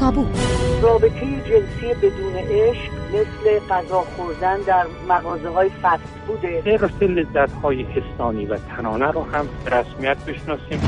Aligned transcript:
تابو. 0.00 0.26
رابطه 0.82 1.20
جنسی 1.20 1.94
بدون 2.02 2.34
عشق 2.50 2.92
مثل 3.08 3.66
غذا 3.70 4.00
خوردن 4.00 4.56
در 4.66 4.86
مغازه 5.08 5.48
های 5.48 5.70
فست 5.82 6.02
بوده. 6.26 6.62
طبق 6.62 7.02
لذت 7.02 7.52
های 7.62 7.82
حسانی 7.82 8.46
و 8.46 8.56
تنانه 8.76 9.10
رو 9.10 9.22
هم 9.22 9.48
به 9.64 9.76
رسمیت 9.76 10.16
بشناسیم. 10.16 10.80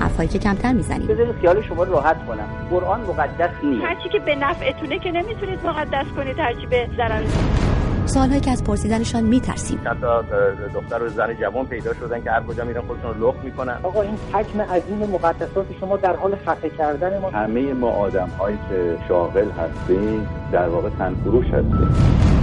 حرفایی 0.00 0.28
که 0.28 0.38
کمتر 0.38 0.72
می‌زنیم. 0.72 1.06
بذارید 1.06 1.34
خیال 1.40 1.62
شما 1.62 1.82
راحت 1.84 2.26
کنم. 2.26 2.48
قرآن 2.70 3.00
مقدس 3.00 3.50
نیست. 3.62 3.84
هرچی 3.84 4.08
که 4.08 4.18
به 4.18 4.34
نفعتونه 4.34 4.98
که 4.98 5.10
نمی‌تونید 5.10 5.66
مقدس 5.66 6.06
کنید 6.16 6.38
هرچی 6.38 6.66
به 6.66 6.88
سوالهایی 8.08 8.40
که 8.40 8.50
از 8.50 8.64
پرسیدنشان 8.64 9.24
میترسیم. 9.24 9.80
تا 10.00 10.22
دختر 10.74 11.02
و 11.02 11.08
زن 11.08 11.34
جوان 11.34 11.66
پیدا 11.66 11.94
شدن 11.94 12.22
که 12.22 12.30
هر 12.30 12.42
کجا 12.42 12.64
میرن 12.64 12.80
خودشون 12.80 13.14
رو 13.14 13.28
لخت 13.28 13.44
می‌کنن. 13.44 13.78
آقا 13.82 14.02
این 14.02 14.18
حجم 14.32 14.60
عظیم 14.60 14.98
مقدسات 14.98 15.66
شما 15.80 15.96
در 15.96 16.16
حال 16.16 16.36
خفه 16.46 16.70
کردن 16.70 17.18
ما 17.18 17.30
همه 17.30 17.72
ما 17.72 17.90
آدم 17.90 18.28
هایی 18.38 18.58
که 18.68 18.96
شاغل 19.08 19.50
هستیم 19.50 20.28
در 20.52 20.68
واقع 20.68 20.88
تنفروش 20.98 21.46
هستیم. 21.46 22.37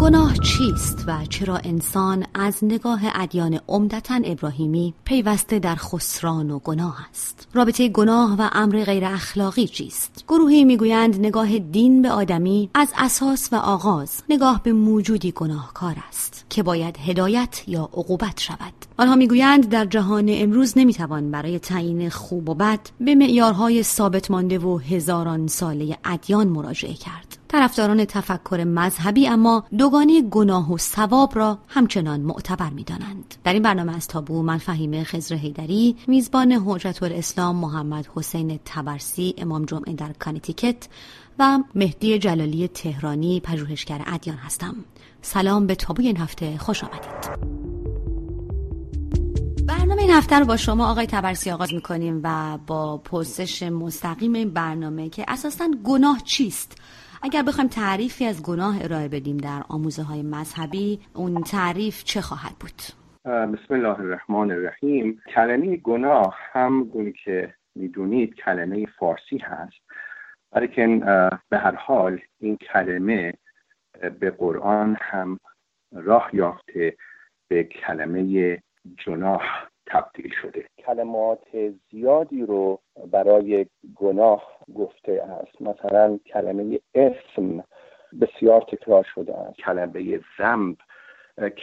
گناه 0.00 0.34
چیست 0.36 1.04
و 1.06 1.24
چرا 1.28 1.56
انسان 1.56 2.26
از 2.34 2.56
نگاه 2.62 3.00
ادیان 3.14 3.60
عمدتا 3.68 4.20
ابراهیمی 4.24 4.94
پیوسته 5.04 5.58
در 5.58 5.74
خسران 5.74 6.50
و 6.50 6.58
گناه 6.58 7.06
است؟ 7.10 7.48
رابطه 7.54 7.88
گناه 7.88 8.36
و 8.38 8.48
امر 8.52 8.84
غیر 8.84 9.04
اخلاقی 9.04 9.66
چیست؟ 9.66 10.24
گروهی 10.28 10.64
می‌گویند 10.64 11.18
نگاه 11.18 11.58
دین 11.58 12.02
به 12.02 12.10
آدمی 12.10 12.70
از 12.74 12.88
اساس 12.98 13.48
و 13.52 13.56
آغاز 13.56 14.22
نگاه 14.30 14.62
به 14.62 14.72
موجودی 14.72 15.32
گناهکار 15.32 15.96
است 16.08 16.44
که 16.50 16.62
باید 16.62 16.96
هدایت 16.98 17.62
یا 17.66 17.82
عقوبت 17.82 18.40
شود. 18.40 18.72
آنها 18.98 19.16
می‌گویند 19.16 19.68
در 19.68 19.84
جهان 19.84 20.26
امروز 20.28 20.78
نمی‌توان 20.78 21.30
برای 21.30 21.58
تعیین 21.58 22.10
خوب 22.10 22.48
و 22.48 22.54
بد 22.54 22.80
به 23.00 23.14
معیارهای 23.14 23.82
ثابت 23.82 24.30
مانده 24.30 24.58
و 24.58 24.78
هزاران 24.78 25.46
ساله 25.46 25.98
ادیان 26.04 26.48
مراجعه 26.48 26.94
کرد. 26.94 27.29
طرفداران 27.50 28.04
تفکر 28.04 28.64
مذهبی 28.64 29.28
اما 29.28 29.64
دوگانه 29.78 30.22
گناه 30.22 30.72
و 30.72 30.78
ثواب 30.78 31.36
را 31.36 31.58
همچنان 31.68 32.20
معتبر 32.20 32.70
می‌دانند. 32.70 33.34
در 33.44 33.52
این 33.52 33.62
برنامه 33.62 33.96
از 33.96 34.08
تابو 34.08 34.42
من 34.42 34.58
فهیمه 34.58 35.04
خزر 35.04 35.34
هیدری 35.34 35.96
میزبان 36.06 36.52
حجت 36.52 37.02
الاسلام 37.02 37.56
محمد 37.56 38.08
حسین 38.14 38.60
تبرسی 38.64 39.34
امام 39.38 39.64
جمعه 39.64 39.92
در 39.92 40.12
کانتیکت 40.12 40.88
و 41.38 41.58
مهدی 41.74 42.18
جلالی 42.18 42.68
تهرانی 42.68 43.40
پژوهشگر 43.40 44.02
ادیان 44.06 44.36
هستم. 44.36 44.76
سلام 45.22 45.66
به 45.66 45.74
تابوی 45.74 46.06
این 46.06 46.16
هفته 46.16 46.58
خوش 46.58 46.84
آمدید. 46.84 47.50
برنامه 49.66 50.02
این 50.02 50.10
هفته 50.10 50.38
رو 50.38 50.44
با 50.44 50.56
شما 50.56 50.90
آقای 50.90 51.06
تبرسی 51.06 51.50
آغاز 51.50 51.74
می‌کنیم 51.74 52.20
و 52.24 52.58
با 52.66 52.96
پرسش 52.98 53.62
مستقیم 53.62 54.32
این 54.32 54.50
برنامه 54.50 55.08
که 55.08 55.24
اساسا 55.28 55.68
گناه 55.84 56.20
چیست؟ 56.24 56.76
اگر 57.22 57.42
بخوایم 57.42 57.68
تعریفی 57.68 58.26
از 58.26 58.42
گناه 58.42 58.84
ارائه 58.84 59.08
بدیم 59.08 59.36
در 59.36 59.62
آموزه 59.68 60.02
های 60.02 60.22
مذهبی 60.22 61.00
اون 61.14 61.42
تعریف 61.42 62.04
چه 62.04 62.20
خواهد 62.20 62.52
بود؟ 62.60 63.00
بسم 63.24 63.74
الله 63.74 64.00
الرحمن 64.00 64.50
الرحیم. 64.50 65.22
کلمه 65.34 65.76
گناه 65.76 66.36
هم 66.52 66.84
گونه 66.84 67.12
که 67.24 67.54
می‌دونید 67.74 68.34
کلمه 68.34 68.86
فارسی 68.86 69.38
هست. 69.38 69.76
که 70.74 70.86
به 71.48 71.58
هر 71.58 71.74
حال 71.74 72.20
این 72.40 72.56
کلمه 72.56 73.34
به 74.20 74.30
قرآن 74.30 74.96
هم 75.00 75.40
راه 75.92 76.30
یافته 76.32 76.96
به 77.48 77.64
کلمه 77.64 78.58
جناح. 79.06 79.69
تبدیل 79.90 80.30
شده. 80.42 80.64
کلمات 80.78 81.46
زیادی 81.90 82.42
رو 82.42 82.80
برای 83.10 83.66
گناه 83.96 84.58
گفته 84.74 85.22
است. 85.22 85.62
مثلا 85.62 86.18
کلمه 86.26 86.80
اسم 86.94 87.64
بسیار 88.20 88.60
تکرار 88.60 89.06
شده 89.14 89.36
است. 89.36 89.56
کلمه 89.56 90.20
ذنب. 90.38 90.76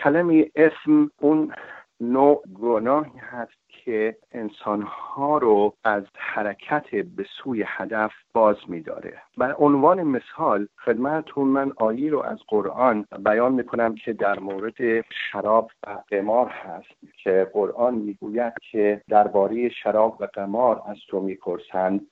کلمه 0.04 0.52
اسم 0.56 1.12
اون 1.22 1.54
نوع 2.00 2.44
گناهی 2.62 3.20
هست 3.20 3.67
که 3.88 4.18
انسانها 4.32 5.38
رو 5.38 5.74
از 5.84 6.04
حرکت 6.16 6.96
به 6.96 7.26
سوی 7.38 7.64
هدف 7.68 8.12
باز 8.34 8.56
میداره. 8.68 9.14
بر 9.38 9.54
عنوان 9.54 10.04
مثال 10.04 10.68
خدمتتون 10.86 11.48
من 11.48 11.72
آیی 11.78 12.10
رو 12.10 12.24
از 12.24 12.38
قرآن 12.48 13.06
بیان 13.26 13.54
می‌کنم 13.54 13.96
که 13.96 14.14
در 14.14 14.40
مورد 14.40 15.06
شراب 15.32 15.72
و 15.88 15.98
قمار 16.10 16.48
هست 16.48 16.88
که 17.24 17.52
قرآن 17.54 17.94
می‌گوید 17.96 18.54
که 18.72 19.02
درباره 19.10 19.70
شراب 19.70 20.18
و 20.20 20.28
قمار 20.34 20.82
از 20.88 20.98
تو 21.08 21.20
می‌پرسند. 21.20 22.08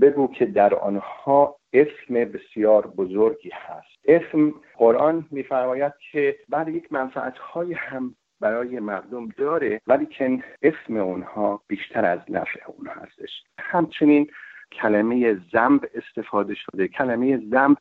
بگو 0.00 0.28
که 0.28 0.46
در 0.46 0.74
آنها 0.74 1.56
اسم 1.72 2.14
بسیار 2.14 2.86
بزرگی 2.86 3.50
هست. 3.52 3.88
اسم 4.04 4.54
قرآن 4.76 5.26
میفرماید 5.30 5.92
که 6.12 6.36
بعد 6.48 6.68
یک 6.68 6.92
منفعت 6.92 7.38
های 7.38 7.72
هم 7.74 8.14
برای 8.40 8.80
مردم 8.80 9.28
داره 9.28 9.80
ولی 9.86 10.06
که 10.06 10.44
اسم 10.62 10.96
اونها 10.96 11.62
بیشتر 11.66 12.04
از 12.04 12.18
نفع 12.28 12.60
اونها 12.66 12.94
هستش. 12.94 13.30
همچنین 13.58 14.30
کلمه 14.72 15.40
زنب 15.52 15.90
استفاده 15.94 16.54
شده. 16.54 16.88
کلمه 16.88 17.36
زنب 17.50 17.76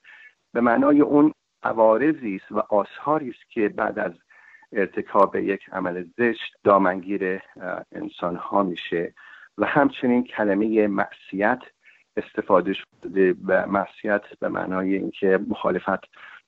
به 0.53 0.62
معنای 0.62 1.01
اون 1.01 1.34
عوارضی 1.63 2.35
است 2.35 2.51
و 2.51 2.59
آثاری 2.59 3.29
است 3.29 3.50
که 3.50 3.69
بعد 3.69 4.00
از 4.00 4.12
ارتکاب 4.73 5.35
یک 5.35 5.69
عمل 5.72 6.06
زشت 6.17 6.56
دامنگیر 6.63 7.41
انسان 7.91 8.35
ها 8.35 8.63
میشه 8.63 9.13
و 9.57 9.66
همچنین 9.66 10.23
کلمه 10.23 10.88
معصیت 10.88 11.59
استفاده 12.17 12.73
شده 12.73 13.35
و 13.46 13.67
معصیت 13.67 14.22
به 14.40 14.50
معنای 14.50 14.96
اینکه 14.96 15.40
مخالفت 15.47 16.06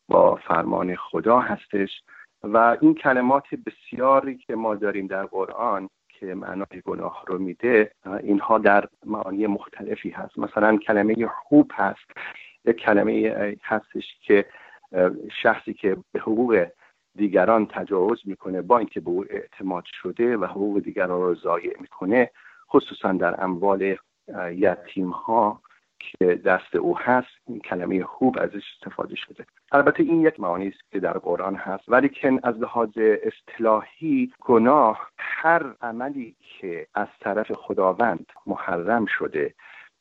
با 0.08 0.36
فرمان 0.36 0.96
خدا 0.96 1.40
هستش. 1.40 2.04
و 2.44 2.78
این 2.82 2.96
کلمات 2.96 3.44
بسیاری 3.66 4.38
که 4.38 4.56
ما 4.56 4.76
داریم 4.76 5.08
در 5.08 5.26
قرآن 5.26 5.90
که 6.08 6.26
معنای 6.26 6.82
گناه 6.86 7.24
رو 7.28 7.38
میده 7.38 7.92
اینها 8.24 8.58
در 8.58 8.88
معانی 9.06 9.48
مختلفی 9.48 10.10
هست. 10.10 10.40
مثلا 10.40 10.78
کلمه 10.78 11.28
خوب 11.28 11.72
هست. 11.76 12.12
یک 12.66 12.76
کلمه 12.76 13.56
هستش 13.64 14.06
که 14.22 14.46
شخصی 15.42 15.74
که 15.74 15.98
به 16.12 16.20
حقوق 16.20 16.68
دیگران 17.16 17.66
تجاوز 17.66 18.22
می‌کنه 18.26 18.62
با 18.62 18.78
اینکه 18.78 19.00
به 19.00 19.10
او 19.10 19.26
اعتماد 19.30 19.84
شده 19.86 20.38
و 20.38 20.46
حقوق 20.46 20.80
دیگران 20.80 21.22
رو 21.22 21.36
ضایع 21.36 21.82
می‌کنه 21.82 22.32
خصوصا 22.70 23.12
در 23.12 23.44
اموال 23.44 23.96
یتیم 24.52 25.10
ها 25.10 25.62
که 26.00 26.26
دست 26.26 26.76
او 26.76 26.98
هست 26.98 27.28
این 27.48 27.60
کلمه 27.60 28.04
خوب 28.04 28.38
ازش 28.40 28.64
استفاده 28.76 29.16
شده. 29.16 29.46
البته 29.72 30.04
این 30.04 30.22
یک 30.22 30.40
معانی 30.40 30.68
است 30.68 30.92
که 30.92 31.00
در 31.00 31.18
قرآن 31.18 31.56
هست. 31.56 31.84
ولی 31.88 32.10
که 32.10 32.40
از 32.44 32.56
لحاظ 32.56 32.90
اصطلاحی 32.98 34.34
گناه 34.40 35.10
هر 35.18 35.74
عملی 35.82 36.36
که 36.40 36.88
از 36.94 37.08
طرف 37.20 37.52
خداوند 37.52 38.26
محرم 38.48 39.06
شده 39.06 39.54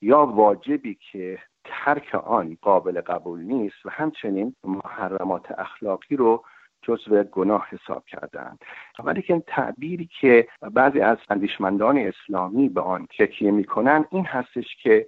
یا 0.02 0.26
واجبی 0.26 0.98
که 1.12 1.38
ترک 1.64 2.14
آن 2.14 2.58
قابل 2.62 3.00
قبول 3.00 3.40
نیست 3.40 3.86
و 3.86 3.90
همچنین 3.90 4.54
محرمات 4.64 5.58
اخلاقی 5.58 6.16
رو 6.16 6.44
جزو 6.82 7.22
گناه 7.22 7.68
حساب 7.70 8.04
کردند 8.06 8.58
ولی 9.04 9.22
که 9.22 9.42
تعبیری 9.46 10.08
که 10.20 10.48
بعضی 10.72 11.00
از 11.00 11.18
اندیشمندان 11.30 11.98
اسلامی 11.98 12.68
به 12.68 12.80
آن 12.80 13.06
تکیه 13.18 13.50
می‌کنن 13.50 14.04
این 14.10 14.24
هستش 14.24 14.76
که 14.82 15.06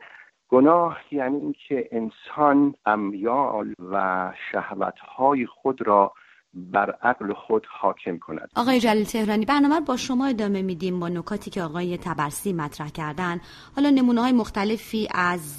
گناه 0.50 0.98
یعنی 1.10 1.36
اینکه 1.36 1.88
انسان 1.92 2.74
امیال 2.86 3.74
و 3.92 4.32
شهوتهای 4.52 5.46
خود 5.46 5.86
را 5.86 6.12
بر 6.54 6.90
عقل 7.02 7.32
خود 7.32 7.66
حاکم 7.80 8.18
کند. 8.18 8.50
آقای 8.56 8.80
جلیل 8.80 9.04
تهرانی 9.04 9.44
برنامه 9.44 9.80
با 9.80 9.96
شما 9.96 10.26
ادامه 10.26 10.62
میدیم 10.62 11.00
با 11.00 11.08
نکاتی 11.08 11.50
که 11.50 11.62
آقای 11.62 11.98
تبرسی 11.98 12.52
مطرح 12.52 12.88
کردن. 12.88 13.40
حالا 13.76 13.90
نمونه 13.90 14.20
های 14.20 14.32
مختلفی 14.32 15.08
از 15.14 15.58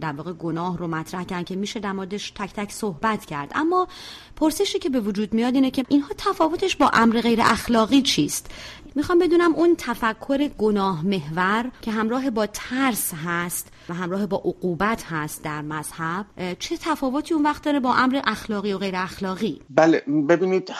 در 0.00 0.12
واقع 0.12 0.32
گناه 0.32 0.78
رو 0.78 0.86
مطرح 0.86 1.24
کردن 1.24 1.42
که 1.42 1.56
میشه 1.56 1.80
در 1.80 1.92
موردش 1.92 2.30
تک 2.30 2.52
تک 2.52 2.70
صحبت 2.70 3.24
کرد. 3.24 3.52
اما 3.54 3.88
پرسشی 4.36 4.78
که 4.78 4.88
به 4.88 5.00
وجود 5.00 5.34
میاد 5.34 5.54
اینه 5.54 5.70
که 5.70 5.84
اینها 5.88 6.14
تفاوتش 6.18 6.76
با 6.76 6.90
امر 6.94 7.20
غیر 7.20 7.40
اخلاقی 7.42 8.02
چیست؟ 8.02 8.54
می‌خوام 8.94 9.18
بدونم 9.18 9.54
اون 9.54 9.74
تفکر 9.78 10.48
گناه 10.48 11.06
محور 11.06 11.70
که 11.82 11.90
همراه 11.90 12.30
با 12.30 12.46
ترس 12.46 13.14
هست 13.26 13.72
و 13.90 13.94
همراه 13.94 14.26
با 14.26 14.36
عقوبت 14.36 15.04
هست 15.04 15.44
در 15.44 15.62
مذهب. 15.62 16.26
چه 16.58 16.76
تفاوتی 16.76 17.34
اون 17.34 17.42
وقت 17.42 17.64
داره 17.64 17.80
با 17.80 17.94
امر 17.94 18.20
اخلاقی 18.24 18.72
و 18.72 18.78
غیر 18.78 18.96
اخلاقی؟ 18.96 19.60
بله 19.70 20.00
ببینید 20.28 20.72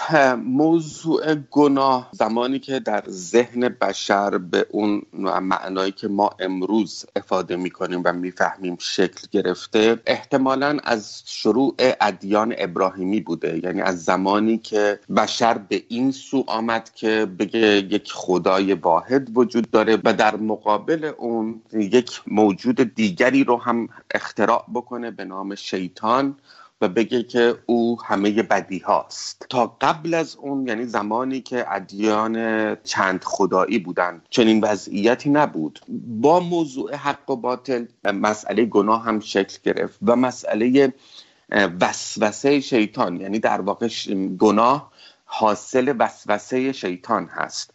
موضوع 0.45 1.35
گناه 1.35 2.09
زمانی 2.13 2.59
که 2.59 2.81
در 2.81 3.05
ذهن 3.09 3.69
بشر 3.69 4.39
به 4.39 4.67
اون 4.71 5.03
معنایی 5.43 5.93
که 5.93 6.09
ما 6.09 6.31
امروز 6.41 7.07
افاده 7.17 7.57
می‌کنیم 7.57 8.03
و 8.05 8.13
می‌فهمیم 8.13 8.77
شکل 8.81 9.27
گرفته 9.31 10.01
احتمالا 10.07 10.79
از 10.85 11.23
شروع 11.27 11.75
ادیان 12.01 12.55
ابراهیمی 12.59 13.21
بوده. 13.21 13.61
یعنی 13.65 13.81
از 13.81 14.05
زمانی 14.05 14.59
که 14.59 15.01
بشر 15.17 15.59
به 15.59 15.83
این 15.89 16.11
سو 16.13 16.45
آمد 16.47 16.91
که 16.95 17.27
بگه 17.39 17.59
یک 17.91 18.13
خدای 18.13 18.75
واحد 18.75 19.37
وجود 19.37 19.71
داره 19.71 19.99
و 20.05 20.13
در 20.13 20.37
مقابل 20.37 21.11
اون 21.19 21.63
یک 21.73 22.21
موجود 22.27 22.95
دیگری 22.99 23.45
رو 23.45 23.57
هم 23.57 23.89
اختراع 24.15 24.65
بکنه 24.75 25.11
به 25.11 25.25
نام 25.25 25.55
شیطان 25.55 26.37
و 26.81 26.89
بگه 26.89 27.23
که 27.23 27.59
او 27.67 28.03
همه 28.03 28.43
بدی 28.43 28.79
هاست. 28.79 29.47
تا 29.51 29.77
قبل 29.81 30.15
از 30.15 30.37
اون 30.37 30.67
یعنی 30.67 30.85
زمانی 30.85 31.41
که 31.41 31.75
ادیان 31.75 32.75
چند 32.75 33.25
خدایی 33.25 33.79
بودن 33.79 34.23
چنین 34.31 34.61
وضعیتی 34.61 35.31
نبود. 35.31 35.81
با 36.07 36.41
موضوع 36.41 36.95
حق 36.95 37.31
و 37.31 37.37
باطل 37.37 37.87
مسئله 38.05 38.65
گناه 38.65 39.05
هم 39.05 39.21
شکل 39.21 39.59
گرفت 39.63 39.99
و 40.03 40.17
مسئله 40.17 40.95
وسوسه 41.81 42.61
شیطان 42.61 43.21
یعنی 43.21 43.39
در 43.39 43.61
واقع 43.61 43.89
گناه 44.39 44.93
حاصل 45.25 45.95
وسوسه 45.99 46.73
شیطان 46.73 47.27
هست. 47.27 47.75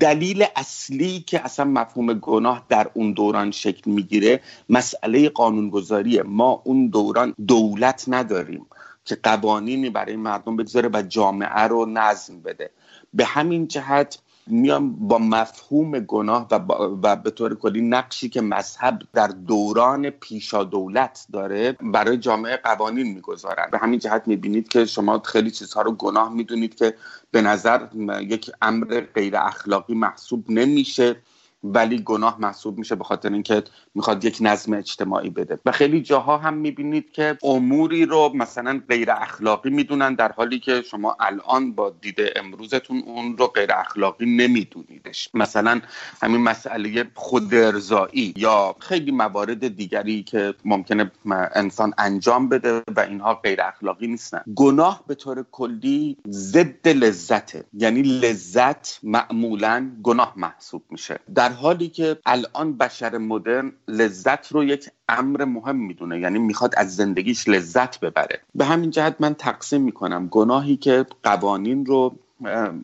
دلیل 0.00 0.44
اصلی 0.56 1.20
که 1.20 1.44
اصلا 1.44 1.64
مفهوم 1.64 2.14
گناه 2.14 2.66
در 2.68 2.90
اون 2.94 3.12
دوران 3.12 3.50
شکل 3.50 3.90
می‌گیره 3.90 4.40
مسئله 4.68 5.28
قانونگذاری 5.28 6.22
ما 6.22 6.62
اون 6.64 6.86
دوران 6.86 7.34
دولت 7.46 8.04
نداریم 8.08 8.66
که 9.04 9.18
قوانینی 9.22 9.90
برای 9.90 10.16
مردم 10.16 10.56
بگذاره 10.56 10.90
و 10.92 11.02
جامعه 11.02 11.60
رو 11.60 11.86
نظم 11.86 12.42
بده. 12.42 12.70
به 13.14 13.24
همین 13.24 13.68
جهت 13.68 14.18
میام 14.50 15.08
با 15.08 15.18
مفهوم 15.18 15.98
گناه 15.98 16.46
و, 16.50 16.54
و 17.02 17.16
به 17.16 17.30
طور 17.30 17.54
کلی 17.54 17.80
نقشی 17.80 18.28
که 18.28 18.40
مذهب 18.40 19.02
در 19.12 19.26
دوران 19.26 20.10
پیشا 20.10 20.64
دولت 20.64 21.26
داره 21.32 21.72
برای 21.72 22.16
جامعه 22.16 22.56
قوانین 22.56 23.06
می‌گذارن. 23.06 23.68
به 23.72 23.78
همین 23.78 23.98
جهت 23.98 24.22
می‌بینید 24.26 24.68
که 24.68 24.84
شما 24.84 25.18
خیلی 25.18 25.50
چیزها 25.50 25.82
رو 25.82 25.92
گناه 25.92 26.32
می‌دونید 26.32 26.74
که 26.74 26.94
به 27.30 27.42
نظر 27.42 27.86
یک 28.20 28.50
امر 28.62 29.00
غیر 29.14 29.36
اخلاقی 29.36 29.94
محسوب 29.94 30.50
نمیشه. 30.50 31.16
ولی 31.64 31.98
گناه 31.98 32.40
محسوب 32.40 32.78
میشه 32.78 32.94
به 32.94 33.04
خاطر 33.04 33.32
اینکه 33.32 33.62
می‌خواد 33.94 34.24
یک 34.24 34.38
نظم 34.40 34.72
اجتماعی 34.72 35.30
بده. 35.30 35.58
و 35.66 35.72
خیلی 35.72 36.02
جاها 36.02 36.38
هم 36.38 36.54
می‌بینید 36.54 37.12
که 37.12 37.38
اموری 37.42 38.06
رو 38.06 38.32
مثلا 38.34 38.80
غیر 38.88 39.10
اخلاقی 39.10 39.70
می‌دونن 39.70 40.14
در 40.14 40.32
حالی 40.32 40.58
که 40.58 40.82
شما 40.82 41.16
الان 41.20 41.72
با 41.72 41.90
دید 41.90 42.18
امروزتون 42.36 43.02
اون 43.06 43.36
رو 43.36 43.46
غیر 43.46 43.72
اخلاقی 43.72 44.26
نمیدونیدش. 44.26 45.28
مثلا 45.34 45.80
همین 46.22 46.40
مسئله 46.40 47.06
خودارضایی 47.14 48.34
یا 48.36 48.76
خیلی 48.78 49.10
موارد 49.10 49.76
دیگری 49.76 50.22
که 50.22 50.54
ممکنه 50.64 51.10
انسان 51.54 51.94
انجام 51.98 52.48
بده 52.48 52.82
و 52.96 53.00
اینها 53.00 53.34
غیر 53.34 53.62
اخلاقی 53.62 54.06
نیستن. 54.06 54.42
گناه 54.54 55.04
به 55.06 55.14
طور 55.14 55.44
کلی 55.52 56.16
ضد 56.28 56.88
لذته. 56.88 57.64
یعنی 57.72 58.02
لذت 58.02 58.98
معمولا 59.02 59.90
گناه 60.02 60.34
محسوب 60.36 60.82
میشه. 60.90 61.18
در 61.34 61.49
در 61.50 61.56
حالی 61.56 61.88
که 61.88 62.16
الان 62.26 62.76
بشر 62.76 63.18
مدرن 63.18 63.72
لذت 63.88 64.52
رو 64.52 64.64
یک 64.64 64.90
امر 65.08 65.44
مهم 65.44 65.76
می‌دونه 65.76 66.20
یعنی 66.20 66.38
می‌خواد 66.38 66.74
از 66.76 66.96
زندگیش 66.96 67.48
لذت 67.48 68.00
ببره. 68.00 68.40
به 68.54 68.64
همین 68.64 68.90
جهت 68.90 69.16
من 69.20 69.34
تقسیم 69.34 69.82
می‌کنم. 69.82 70.28
گناهی 70.28 70.76
که 70.76 71.06
قوانین 71.22 71.86
رو 71.86 72.14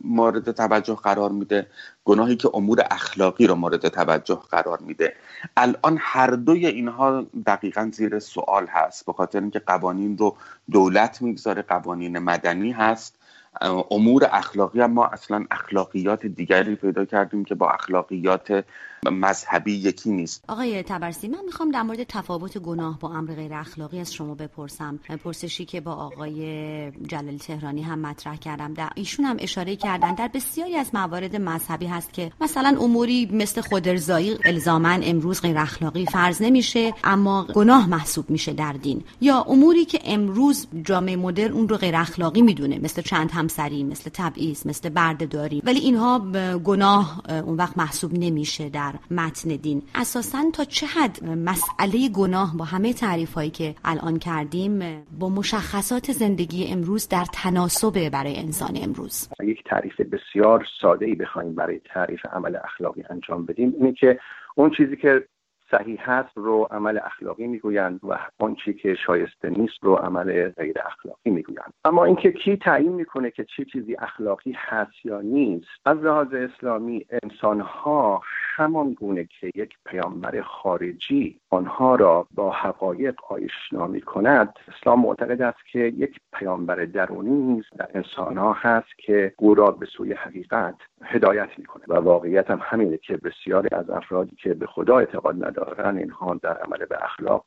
مورد 0.05 0.51
توجه 0.51 0.95
قرار 0.95 1.31
میده 1.31 1.67
گناهی 2.05 2.37
که 2.37 2.51
امور 2.55 2.85
اخلاقی 2.91 3.47
رو 3.47 3.55
مورد 3.55 3.89
توجه 3.89 4.41
قرار 4.51 4.79
میده. 4.79 5.15
الان 5.57 5.99
هر 6.01 6.31
دوی 6.31 6.67
اینها 6.67 7.27
دقیقا 7.47 7.91
زیر 7.93 8.19
سوال 8.19 8.67
هست 8.67 9.07
به 9.07 9.12
خاطر 9.12 9.41
اینکه 9.41 9.59
قوانین 9.59 10.19
رو 10.19 10.37
دولت 10.71 11.23
می‌گذاره 11.23 11.62
قوانین 11.62 12.19
مدنی 12.19 12.73
هست. 12.73 13.16
امور 13.91 14.29
اخلاقی 14.32 14.81
هم 14.81 14.93
ما 14.93 15.06
اصلا 15.06 15.44
اخلاقیات 15.50 16.26
دیگری 16.26 16.75
پیدا 16.75 17.05
کردیم 17.05 17.44
که 17.44 17.55
با 17.55 17.70
اخلاقیات 17.70 18.64
مذهبی 19.11 19.73
یکی 19.73 20.11
نیست. 20.11 20.44
آقای 20.49 20.82
تبرسی 20.82 21.29
من 21.29 21.44
می‌خوام 21.47 21.70
در 21.70 21.82
مورد 21.82 22.05
تفاوت 22.05 22.58
گناه 22.58 22.99
با 22.99 23.08
امر 23.08 23.35
غیر 23.35 23.55
اخلاقی 23.55 24.00
از 24.00 24.14
شما 24.14 24.35
بپرسم. 24.35 24.99
پرسشی 25.25 25.64
که 25.64 25.81
با 25.81 25.93
آقای 25.93 26.91
جلال 26.91 27.38
تهرانی 27.38 27.82
هم 27.82 27.99
مطرح 27.99 28.37
کردم. 28.37 28.75
در 28.75 28.88
ایشون 28.94 29.25
هم 29.25 29.37
اشاره 29.38 29.76
کردن 29.76 30.14
در 30.14 30.31
بسیاری 30.35 30.76
از 30.76 30.91
موارد 30.94 31.37
مذهبی 31.37 31.87
هست 31.87 32.12
که 32.12 32.32
مثلا 32.41 32.76
اموری 32.81 33.29
مثل 33.32 33.61
خودرزایی 33.61 34.38
الزاما 34.44 34.88
امروز 34.88 35.41
غیر 35.43 35.59
اخلاقی 35.59 36.06
فرض 36.06 36.43
نمیشه 36.43 36.94
اما 37.05 37.47
گناه 37.55 37.88
محسوب 37.88 38.31
میشه 38.31 38.52
در 38.52 38.73
دین. 38.73 39.05
یا 39.20 39.41
اموری 39.49 39.85
که 39.85 40.00
امروز 40.05 40.67
جامعه 40.85 41.17
مدرن 41.17 41.52
اون 41.52 41.69
رو 41.69 41.76
غیر 41.76 41.97
اخلاقی 41.97 42.43
می‌دونه 42.43 42.79
مثل 42.79 43.02
چند 43.02 43.31
همسری 43.47 43.85
مثل 43.85 44.11
تبعیض 44.15 44.67
مثل 44.67 44.89
بردهداری. 44.89 45.63
ولی 45.65 45.79
اینها 45.79 46.19
گناه 46.65 47.23
اون 47.47 47.57
وقت 47.57 47.79
محسوب 47.79 48.13
نمیشه 48.15 48.69
در 48.69 48.93
متن 49.11 49.57
دین. 49.57 49.83
اساسا 49.95 50.39
تا 50.55 50.65
چه 50.65 50.87
حد 50.87 51.25
مسئله 51.25 52.09
گناه 52.09 52.57
با 52.57 52.65
همه 52.65 52.93
تعریف 52.93 53.35
هایی 53.35 53.51
که 53.51 53.75
الان 53.85 54.19
کردیم 54.19 55.05
با 55.19 55.29
مشخصات 55.29 56.13
زندگی 56.13 56.67
امروز 56.73 57.09
در 57.09 57.25
تناسب 57.33 58.09
برای 58.09 58.37
انسان 58.37 58.73
امروز. 58.83 59.29
یک 59.41 59.65
تعریف 59.65 60.01
بسیار 60.01 60.67
ساده 60.81 61.07
ای 61.07 61.15
بخوایم 61.15 61.55
برای 61.55 61.81
تعریف 61.95 62.21
عمل 62.33 62.57
اخلاقی 62.65 63.03
انجام 63.11 63.47
بدیم 63.47 63.75
اینه 63.79 63.93
که 63.93 64.19
اون 64.55 64.71
چیزی 64.77 64.97
که 64.97 65.29
صحیح 65.71 66.11
هست 66.11 66.31
رو 66.35 66.69
عمل 66.71 66.99
اخلاقی 67.05 67.47
می‌گویند 67.47 68.01
و 68.03 68.19
آنچه 68.39 68.73
که 68.73 68.95
شایسته 68.95 69.51
نیست 69.51 69.79
رو 69.83 69.95
عمل 69.95 70.49
غیر 70.49 70.77
اخلاقی 70.87 71.31
می‌گویند. 71.31 71.73
اما 71.85 72.05
اینکه 72.05 72.33
کی 72.33 72.57
تعیین 72.57 72.93
می‌کنه 72.93 73.31
که 73.31 73.45
چه 73.45 73.65
چیزی 73.65 73.97
اخلاقی 73.97 74.53
هست 74.57 75.05
یا 75.05 75.21
نیست 75.21 75.69
از 75.85 75.99
لحاظ 75.99 76.35
اسلامی 76.35 77.07
انسانها 77.23 78.23
همان 78.57 78.93
گونه 78.93 79.29
که 79.41 79.51
یک 79.55 79.75
پیامبر 79.85 80.43
خارجی 80.43 81.41
آنها 81.51 81.95
را 81.95 82.27
با 82.35 82.51
حقایق 82.51 83.15
آشنا 83.29 83.87
می 83.87 84.01
کند 84.01 84.59
اسلام 84.69 85.01
معتقد 85.01 85.43
است 85.43 85.59
که 85.73 85.79
یک 85.79 86.21
پیامبر 86.33 86.85
درونی 86.85 87.31
نیز 87.31 87.65
در 87.79 87.89
انسانها 87.95 88.53
هست 88.53 88.99
که 88.99 89.33
او 89.39 89.55
را 89.55 89.71
به 89.71 89.87
سوی 89.87 90.12
حقیقت 90.12 90.75
هدایت 91.05 91.49
می 91.59 91.65
کند 91.65 91.85
و 91.89 91.95
واقعیت 91.95 92.51
هم 92.51 92.61
همینه 92.63 92.97
که 92.97 93.17
بسیاری 93.17 93.69
از 93.73 93.91
افرادی 93.91 94.37
که 94.37 94.55
به 94.55 94.67
خدا 94.67 94.99
اعتقاد 94.99 95.45
ندارن 95.45 95.99
اینها 95.99 96.35
در 96.35 96.57
عمل 96.57 96.85
به 96.85 97.05
اخلاق 97.05 97.45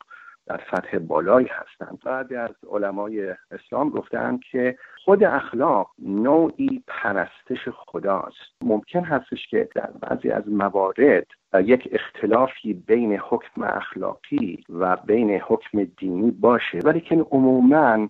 در 0.49 0.61
سطح 0.71 0.97
بالایی 0.97 1.47
هستند. 1.47 1.99
بعضی 2.05 2.35
از 2.35 2.49
علمای 2.71 3.35
اسلام 3.51 3.89
گفتند 3.89 4.39
که 4.51 4.77
خود 5.05 5.23
اخلاق 5.23 5.91
نوعی 5.99 6.83
پرستش 6.87 7.69
خداست. 7.69 8.51
ممکن 8.61 9.03
هستش 9.03 9.47
که 9.47 9.69
در 9.75 9.89
بعضی 10.01 10.29
از 10.29 10.49
موارد 10.49 11.25
یک 11.53 11.89
اختلافی 11.91 12.73
بین 12.73 13.19
حکم 13.19 13.63
اخلاقی 13.63 14.63
و 14.69 14.95
بین 14.95 15.31
حکم 15.31 15.83
دینی 15.83 16.31
باشه 16.31 16.79
ولی 16.83 17.01
که 17.01 17.15
عموما 17.31 18.09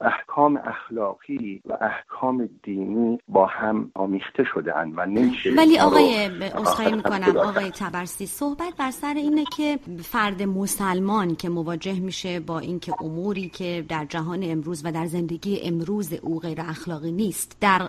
احکام 0.00 0.56
اخلاقی 0.56 1.62
و 1.66 1.76
احکام 1.80 2.48
دینی 2.62 3.18
با 3.28 3.46
هم 3.46 3.90
آمیخته 3.94 4.44
شدن 4.44 4.92
و 4.96 5.06
نمیشه 5.06 5.50
ولی 5.56 5.78
آقای 5.78 6.30
اصخایی 6.54 6.92
می‌کنم 6.92 7.36
آقای 7.36 7.70
تبرسی. 7.70 8.26
صحبت 8.26 8.76
بر 8.78 8.90
سر 8.90 9.14
اینه 9.16 9.44
که 9.56 9.78
فرد 10.02 10.42
مسلمان 10.42 11.36
که 11.36 11.48
مواجه 11.48 12.00
میشه 12.00 12.40
با 12.40 12.58
اینکه 12.58 12.92
اموری 13.00 13.48
که 13.48 13.84
در 13.88 14.04
جهان 14.04 14.40
امروز 14.42 14.86
و 14.86 14.92
در 14.92 15.06
زندگی 15.06 15.60
امروز 15.64 16.12
او 16.22 16.38
غیر 16.38 16.60
اخلاقی 16.60 17.12
نیست 17.12 17.56
در 17.60 17.80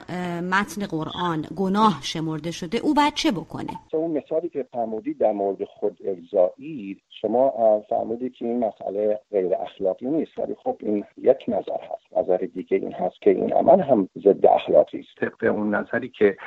متن 0.41 0.85
قرآن 0.85 1.45
گناه 1.55 1.99
شمرده 2.01 2.51
شده 2.51 2.77
او 2.77 2.93
باید 2.93 3.13
چه 3.13 3.31
بکنه؟ 3.31 3.71
اون 3.93 4.11
مثالی 4.11 4.49
که 4.49 4.65
فرمودید 4.71 5.17
در 5.17 5.31
مورد 5.31 5.63
خود 5.63 5.99
ارزایی 6.05 6.97
شما 7.21 7.53
فرمودید 7.89 8.33
که 8.33 8.45
این 8.45 8.59
مسئله 8.59 9.19
غیر 9.31 9.55
اخلاقی 9.55 10.05
نیست 10.05 10.39
ولی 10.39 10.55
خب 10.63 10.77
این 10.79 11.03
یک 11.17 11.37
نظر 11.47 11.81
هست. 11.81 12.00
نظر 12.17 12.37
دیگه 12.37 12.77
این 12.77 12.93
هست 12.93 13.21
که 13.21 13.29
این 13.29 13.53
عمل 13.53 13.81
هم 13.81 14.09
ضد 14.17 14.45
اخلاقی 14.45 14.99
است. 14.99 15.19
طبق 15.19 15.53
اون 15.55 15.75
نظری 15.75 16.09
که 16.09 16.37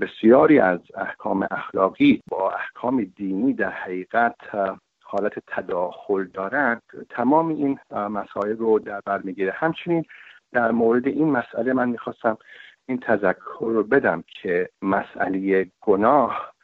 بسیاری 0.00 0.58
از 0.58 0.80
احکام 0.94 1.48
اخلاقی 1.50 2.20
با 2.30 2.50
احکام 2.50 3.04
دینی 3.04 3.52
در 3.52 3.70
حقیقت 3.70 4.36
حالت 5.02 5.32
تداخل 5.46 6.24
دارند. 6.24 6.82
تمام 7.08 7.48
این 7.48 7.78
مسائل 7.90 8.56
رو 8.56 8.78
در 8.78 9.00
بر 9.06 9.18
می‌گیره. 9.18 9.52
همچنین 9.52 10.04
در 10.52 10.70
مورد 10.70 11.06
این 11.06 11.30
مسئله 11.30 11.72
من 11.72 11.88
می‌خواستم 11.88 12.38
این 12.88 12.98
تذکر 12.98 13.58
رو 13.60 13.82
بدم 13.82 14.24
که 14.42 14.68
مسئله 14.82 15.66
گناه 15.80 16.54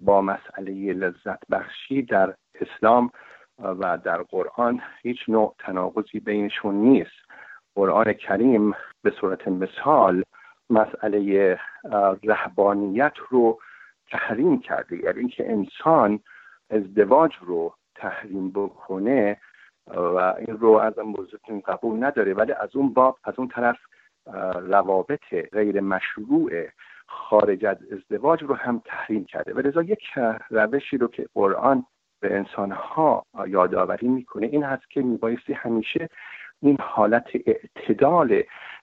با 0.00 0.22
مسئله 0.22 0.92
لذت 0.92 1.48
بخشی 1.50 2.02
در 2.02 2.34
اسلام 2.60 3.10
و 3.58 3.98
در 3.98 4.22
قرآن 4.22 4.80
هیچ 5.02 5.18
نوع 5.28 5.54
تناقضی 5.58 6.20
بینشون 6.20 6.74
نیست. 6.74 7.29
قرآن 7.74 8.12
کریم 8.12 8.74
به 9.02 9.10
صورت 9.10 9.48
مثال 9.48 10.22
مسئله 10.70 11.58
رهبانیت 12.24 13.12
رو 13.28 13.58
تحریم 14.10 14.60
کرده. 14.60 14.96
یعنی 14.96 15.18
اینکه 15.18 15.50
انسان 15.50 16.20
ازدواج 16.70 17.32
رو 17.40 17.74
تحریم 17.94 18.50
بکنه 18.50 19.40
و 19.86 20.34
این 20.38 20.58
رو 20.58 20.70
از 20.70 20.94
بزرگتون 20.94 21.60
قبول 21.60 22.04
نداره 22.04 22.34
ولی 22.34 22.52
از 22.52 22.76
اون 22.76 22.92
باب 22.92 23.18
از 23.24 23.34
اون 23.36 23.48
طرف 23.48 23.76
روابط 24.54 25.34
غیر 25.52 25.80
مشروع 25.80 26.50
خارج 27.06 27.64
از 27.66 27.76
ازدواج 27.92 28.42
رو 28.42 28.54
هم 28.54 28.82
تحریم 28.84 29.24
کرده. 29.24 29.54
و 29.54 29.58
لذا 29.58 29.82
یک 29.82 30.02
روشی 30.50 30.98
رو 30.98 31.08
که 31.08 31.26
قرآن 31.34 31.84
به 32.20 32.36
انسانها 32.36 33.24
یادآوری 33.46 34.08
می‌کنه 34.08 34.46
این 34.46 34.62
هست 34.62 34.90
که 34.90 35.02
میبایستی 35.02 35.52
همیشه 35.52 36.08
این 36.62 36.76
حالت 36.80 37.26
اعتدال 37.46 38.42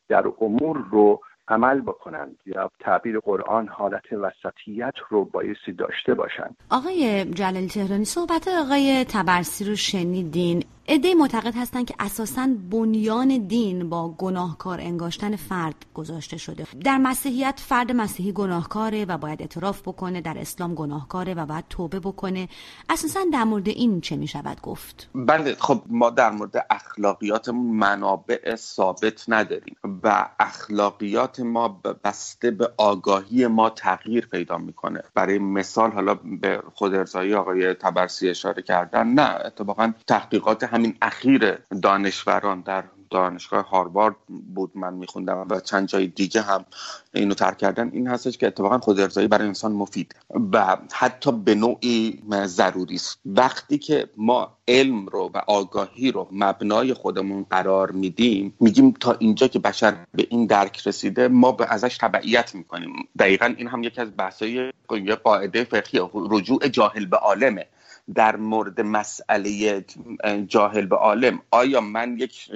در 0.09 0.23
امور 0.41 0.85
رو 0.91 1.21
عمل 1.47 1.81
بکنند 1.81 2.35
یا 2.45 2.71
تعبیر 2.79 3.19
قرآن 3.19 3.67
حالت 3.67 4.13
وسطیت 4.13 4.93
رو 5.09 5.25
بایستی 5.25 5.71
داشته 5.71 6.13
باشند. 6.13 6.55
آقای 6.71 7.25
جلال 7.25 7.67
تهرانی 7.67 8.05
صحبت 8.05 8.47
آقای 8.47 9.05
تبرسی 9.09 9.65
رو 9.65 9.75
شنیدین. 9.75 10.63
عده 10.89 11.15
معتقد 11.15 11.55
هستند 11.55 11.85
که 11.85 11.95
اساسا 11.99 12.49
بنیان 12.71 13.47
دین 13.47 13.89
با 13.89 14.09
گناهکار 14.09 14.81
انگاشتن 14.81 15.35
فرد 15.35 15.75
گذاشته 15.93 16.37
شده. 16.37 16.67
در 16.83 16.97
مسیحیت 16.97 17.59
فرد 17.67 17.91
مسیحی 17.91 18.31
گناهکاره 18.31 19.05
و 19.05 19.17
باید 19.17 19.41
اعتراف 19.41 19.81
بکنه 19.81 20.21
در 20.21 20.37
اسلام 20.37 20.75
گناهکاره 20.75 21.33
و 21.33 21.45
باید 21.45 21.65
توبه 21.69 21.99
بکنه. 21.99 22.49
اساسا 22.89 23.19
در 23.33 23.43
مورد 23.43 23.67
این 23.67 24.01
چه 24.01 24.15
می 24.15 24.27
شود 24.27 24.61
گفت؟ 24.61 25.09
بله 25.15 25.55
خب 25.59 25.81
ما 25.87 26.09
در 26.09 26.31
مورد 26.31 26.65
اخلاقیات 26.69 27.49
منابع 27.49 28.55
ثابت 28.55 29.25
نداریم 29.27 29.75
و 30.03 30.29
اخلاقیات 30.39 31.39
ما 31.39 31.81
بسته 32.03 32.51
به 32.51 32.71
آگاهی 32.77 33.47
ما 33.47 33.69
تغییر 33.69 34.27
پیدا 34.27 34.57
می‌کنه. 34.57 35.03
برای 35.13 35.39
مثال 35.39 35.91
حالا 35.91 36.13
به 36.41 36.61
خود 36.73 36.95
ارزایی 36.95 37.33
آقای 37.33 37.73
تبرسی 37.73 38.29
اشاره 38.29 38.61
کردن 38.61 39.07
نه 39.07 39.45
اتفاقا 39.45 39.93
تحقیقات 40.07 40.76
همین 40.77 40.95
اخیر 41.01 41.57
دانشوران 41.81 42.61
در 42.61 42.83
دانشگاه 43.09 43.69
هاروارد 43.69 44.15
بود 44.55 44.71
من 44.75 44.93
میخوندم 44.93 45.47
و 45.49 45.59
چند 45.59 45.87
جای 45.87 46.07
دیگه 46.07 46.41
هم 46.41 46.65
اینو 47.13 47.33
ترک 47.33 47.57
کردن. 47.57 47.89
این 47.93 48.07
هستش 48.07 48.37
که 48.37 48.47
اتفاقا 48.47 48.77
خود 48.77 48.99
ارزایی 48.99 49.27
برای 49.27 49.47
انسان 49.47 49.71
مفید 49.71 50.15
و 50.53 50.77
حتی 50.93 51.31
به 51.31 51.55
نوعی 51.55 52.21
ضروری 52.45 52.95
است. 52.95 53.19
وقتی 53.25 53.77
که 53.77 54.09
ما 54.17 54.57
علم 54.67 55.05
رو 55.05 55.31
و 55.33 55.41
آگاهی 55.47 56.11
رو 56.11 56.27
مبنای 56.31 56.93
خودمون 56.93 57.45
قرار 57.49 57.91
میدیم 57.91 58.53
میگیم 58.59 58.91
تا 58.91 59.15
اینجا 59.19 59.47
که 59.47 59.59
بشر 59.59 59.95
به 60.13 60.27
این 60.29 60.45
درک 60.45 60.87
رسیده 60.87 61.27
ما 61.27 61.51
به 61.51 61.73
ازش 61.73 61.97
تبعیت 61.97 62.55
می‌کنیم. 62.55 62.93
دقیقا 63.19 63.53
این 63.57 63.67
هم 63.67 63.83
یکی 63.83 64.01
از 64.01 64.09
بحثای 64.17 64.71
قاعده 65.23 65.63
فقهی 65.63 65.99
رجوع 66.13 66.67
جاهل 66.67 67.05
به 67.05 67.17
عالمه. 67.17 67.67
در 68.15 68.35
مورد 68.35 68.81
مسئله 68.81 69.85
جاهل 70.47 70.85
به 70.85 70.95
عالم. 70.95 71.39
آیا 71.51 71.81
من 71.81 72.17
یک 72.19 72.51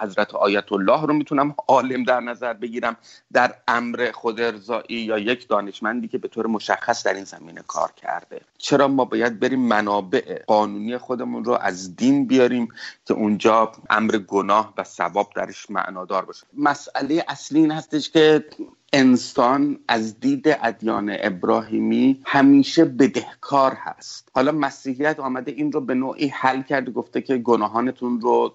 حضرت 0.00 0.34
آیت 0.34 0.72
الله 0.72 1.06
رو 1.06 1.14
می‌تونم 1.14 1.54
عالم 1.68 2.04
در 2.04 2.20
نظر 2.20 2.52
بگیرم 2.52 2.96
در 3.32 3.54
امر 3.68 4.10
خود 4.14 4.40
ارزایی 4.40 4.96
یا 4.96 5.18
یک 5.18 5.48
دانشمندی 5.48 6.08
که 6.08 6.18
به 6.18 6.28
طور 6.28 6.46
مشخص 6.46 7.06
در 7.06 7.14
این 7.14 7.24
زمینه 7.24 7.62
کار 7.66 7.92
کرده؟ 7.96 8.40
چرا 8.58 8.88
ما 8.88 9.04
باید 9.04 9.40
بریم 9.40 9.60
منابع 9.60 10.42
قانونی 10.46 10.98
خودمون 10.98 11.44
رو 11.44 11.52
از 11.52 11.96
دین 11.96 12.26
بیاریم 12.26 12.68
که 13.04 13.14
اونجا 13.14 13.72
امر 13.90 14.18
گناه 14.18 14.74
و 14.76 14.84
ثواب 14.84 15.30
درش 15.36 15.70
معنادار 15.70 16.24
باشه؟ 16.24 16.46
مسئله 16.56 17.24
اصلی 17.28 17.60
این 17.60 17.70
هستش 17.70 18.10
که 18.10 18.44
انسان 18.92 19.78
از 19.88 20.20
دید 20.20 20.58
ادیان 20.62 21.16
ابراهیمی 21.20 22.22
همیشه 22.24 22.84
بدهکار 22.84 23.72
هست. 23.72 24.28
حالا 24.34 24.52
مسیحیت 24.52 25.20
آمده 25.20 25.52
این 25.52 25.72
رو 25.72 25.80
به 25.80 25.94
نوعی 25.94 26.28
حل 26.28 26.62
کرده 26.62 26.90
گفته 26.90 27.22
که 27.22 27.36
گناهانتون 27.36 28.20
رو 28.20 28.54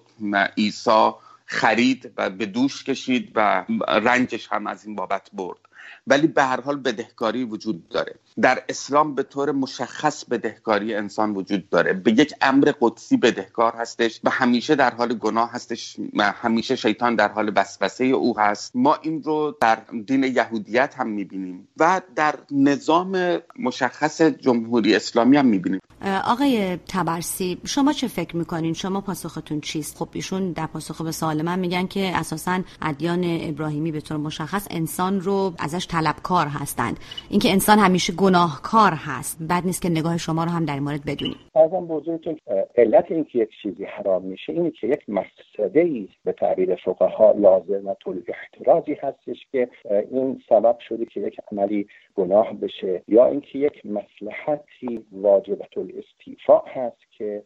عیسی 0.56 1.10
خرید 1.46 2.12
و 2.16 2.30
به 2.30 2.46
دوش 2.46 2.84
کشید 2.84 3.32
و 3.34 3.64
رنجش 3.88 4.48
هم 4.52 4.66
از 4.66 4.86
این 4.86 4.96
بابت 4.96 5.30
برد. 5.32 5.58
ولی 6.06 6.26
به 6.26 6.42
هر 6.42 6.60
حال 6.60 6.76
بدهکاری 6.76 7.44
وجود 7.44 7.88
داره. 7.88 8.14
در 8.40 8.62
اسلام 8.68 9.14
به 9.14 9.22
طور 9.22 9.52
مشخص 9.52 10.24
بدهکاری 10.24 10.94
انسان 10.94 11.34
وجود 11.34 11.68
داره. 11.68 11.92
به 11.92 12.12
یک 12.12 12.34
امر 12.40 12.72
قدسی 12.80 13.16
بدهکار 13.16 13.72
هستش 13.76 14.20
و 14.24 14.30
همیشه 14.30 14.74
در 14.74 14.94
حال 14.94 15.14
گناه 15.14 15.52
هستش 15.52 15.96
همیشه 16.20 16.76
شیطان 16.76 17.16
در 17.16 17.32
حال 17.32 17.52
وسوسه 17.56 18.04
او 18.04 18.38
هست. 18.38 18.76
ما 18.76 18.98
این 19.02 19.22
رو 19.22 19.56
در 19.60 19.78
دین 20.06 20.24
یهودیت 20.24 20.94
هم 20.98 21.08
می‌بینیم 21.08 21.68
و 21.76 22.00
در 22.16 22.34
نظام 22.50 23.38
مشخص 23.58 24.22
جمهوری 24.22 24.94
اسلامی 24.94 25.36
هم 25.36 25.46
می‌بینیم. 25.46 25.80
آقای 26.24 26.78
تبرسی 26.88 27.58
شما 27.64 27.92
چه 27.92 28.08
فکر 28.08 28.36
می‌کنین؟ 28.36 28.74
شما 28.74 29.00
پاسختون 29.00 29.60
چیست؟ 29.60 29.96
خب 29.96 30.08
ایشون 30.12 30.52
در 30.52 30.66
پاسخ 30.66 31.02
به 31.02 31.12
سوال 31.12 31.42
من 31.42 31.58
میگن 31.58 31.86
که 31.86 32.16
اساسا 32.16 32.60
ادیان 32.82 33.24
ابراهیمی 33.24 33.92
به 33.92 34.00
طور 34.00 34.16
مشخص 34.16 34.66
انسان 34.70 35.20
رو 35.20 35.54
ازش 35.58 35.86
طلبکار 35.94 36.46
هستند. 36.46 36.96
اینکه 37.30 37.48
انسان 37.50 37.78
همیشه 37.78 38.12
گناهکار 38.12 38.92
هست. 39.08 39.42
بد 39.50 39.62
نیست 39.64 39.82
که 39.82 39.88
نگاه 39.88 40.16
شما 40.16 40.44
رو 40.44 40.50
هم 40.50 40.64
در 40.64 40.74
این 40.74 40.82
مورد 40.82 41.04
بدونیم. 41.06 41.36
ازم 41.54 41.86
بزرگتون 41.86 42.36
علت 42.76 43.06
اینکه 43.10 43.38
یک 43.38 43.50
چیزی 43.62 43.84
حرام 43.84 44.22
میشه 44.22 44.52
اینه 44.52 44.70
که 44.70 44.86
یک 44.86 45.02
مقصده 45.08 45.80
ای 45.80 46.08
به 46.24 46.32
تعبیر 46.32 46.74
فقها 46.74 47.32
لازم 47.32 47.86
و 47.86 47.94
طول 47.94 48.22
احترازی 48.28 48.96
هستش 49.02 49.46
که 49.52 49.68
این 50.10 50.42
سبب 50.48 50.78
شده 50.88 51.04
که 51.04 51.20
یک 51.20 51.36
عملی 51.52 51.86
گناه 52.14 52.52
بشه 52.52 53.02
یا 53.08 53.26
اینکه 53.26 53.58
یک 53.58 53.86
مصلحتی 53.86 55.04
واجبت 55.12 55.78
الاستیفاء 55.78 56.62
هست 56.66 57.02
که 57.18 57.42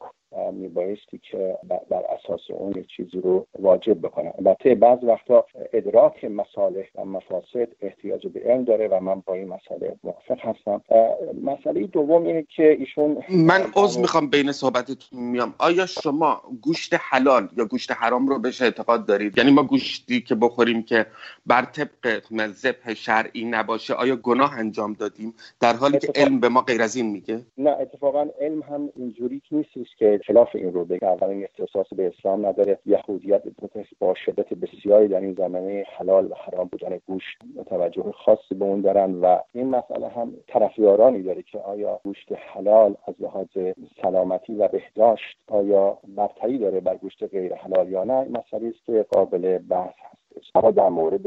میبایستی 0.53 1.21
که 1.31 1.59
بر 1.69 2.03
اساس 2.03 2.41
اون 2.51 2.73
یک 2.73 2.87
چیزی 2.97 3.21
رو 3.21 3.47
واجب 3.59 3.99
بکنن 4.01 4.33
البته 4.39 4.75
بعض 4.75 4.99
وقتا 5.05 5.45
ادراک 5.73 6.25
مصالح 6.25 6.85
و 6.95 7.05
مفاسد 7.05 7.69
احتیاج 7.81 8.27
به 8.27 8.41
علم 8.41 8.65
داره 8.65 8.89
و 8.89 9.01
من 9.01 9.23
با 9.27 9.35
این 9.35 9.49
مسئله 9.49 9.97
موافق 10.05 10.39
هستم. 10.41 10.83
مسئله 11.43 11.87
دوم 11.87 12.27
اینه 12.27 12.47
که 12.57 12.71
ایشون 12.71 13.25
من 13.31 13.61
عضو 13.77 14.01
می‌خوام 14.01 14.31
بین 14.31 14.53
صحبتتون 14.53 15.21
میام. 15.21 15.55
آیا 15.59 15.87
شما 15.87 16.43
گوشت 16.63 16.95
حلال 17.01 17.49
یا 17.57 17.65
گوشت 17.65 17.93
حرام 17.93 18.29
رو 18.29 18.39
بهش 18.39 18.63
اعتقاد 18.63 19.07
دارید؟ 19.07 19.39
یعنی 19.39 19.51
ما 19.51 19.63
گوشتی 19.63 20.21
که 20.21 20.35
بخوریم 20.35 20.83
که 20.83 21.07
بر 21.47 21.63
طبق 21.63 22.23
ذبح 22.53 22.95
شرعی 22.95 23.45
نباشه 23.45 23.95
آیا 23.95 24.17
گناه 24.17 24.59
انجام 24.59 24.93
دادیم؟ 24.93 25.35
در 25.61 25.77
حالی 25.77 25.99
که 25.99 26.13
علم 26.15 26.41
به 26.41 26.49
ما 26.49 26.61
غیر 26.61 26.83
از 26.83 26.97
این 26.97 27.07
میگه؟ 27.07 27.41
نه 27.59 27.71
اتفاقا 27.71 28.27
علم 28.41 28.63
هم 28.63 28.89
اینجوری 28.97 29.43
نیستش 29.51 29.97
که 29.99 30.18
خلاف 30.27 30.49
این 30.55 30.73
رو 30.73 30.85
بگه 30.85 31.05
اولا 31.05 31.31
این 31.31 31.45
اختصاص 31.45 31.87
به 31.97 32.07
اسلام 32.07 32.47
نداره. 32.47 32.79
یهودیت 32.87 33.43
با 33.99 34.15
شدت 34.15 34.55
بسیاری 34.55 35.09
در 35.09 35.21
این 35.21 35.35
زمینه 35.35 35.85
حلال 35.97 36.27
و 36.27 36.35
حرام 36.35 36.69
بودن 36.73 36.99
گوشت 37.07 37.39
توجه 37.67 38.13
خاصی 38.13 38.55
به 38.55 38.65
اون 38.65 38.81
دارن 38.81 39.15
و 39.15 39.39
این 39.53 39.71
مسئله 39.71 40.09
هم 40.09 40.33
طرفیارانی 40.47 41.23
داره 41.23 41.43
که 41.43 41.59
آیا 41.59 42.01
گوشت 42.05 42.33
حلال 42.33 42.97
از 43.07 43.15
لحاظ 43.21 43.75
سلامتی 44.03 44.55
و 44.55 44.69
بهداشت 44.69 45.39
آیا 45.47 45.99
برتری 46.17 46.59
داره 46.59 46.81
بر 46.81 46.97
گوشت 46.97 47.25
غیر 47.25 47.55
حلال 47.55 47.89
یا 47.89 48.05
نه. 48.05 48.25
مسئله 48.25 48.69
است 48.69 48.87
که 48.87 49.07
قابل 49.11 49.59
بحث 49.59 49.95
هست. 49.99 50.28
اما 50.55 50.71
در 50.71 50.89
مورد 50.89 51.27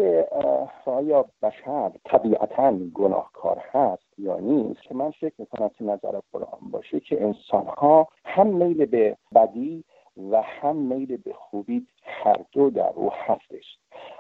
آیا 0.86 1.26
بشر 1.42 1.92
طبیعتا 2.06 2.72
گناهکار 2.94 3.58
هست 3.72 4.04
یا 4.18 4.40
نیست 4.40 4.82
که 4.82 4.96
من 4.96 5.12
فکر 5.12 5.34
می‌کنم 5.38 5.70
که 5.70 5.84
نظر 5.84 6.20
قرآن 6.34 6.72
باشه 6.72 7.00
که 7.00 7.24
انسان 7.24 7.66
ها 7.66 8.08
هم 8.26 8.48
میل 8.48 8.86
به 8.86 9.18
بدی 9.36 9.84
و 10.32 10.42
هم 10.42 10.76
میل 10.76 11.18
به 11.18 11.34
خوبی 11.34 11.88
هر 12.04 12.46
دو 12.52 12.70
در 12.70 12.94
او 12.96 13.12
هستش. 13.14 13.78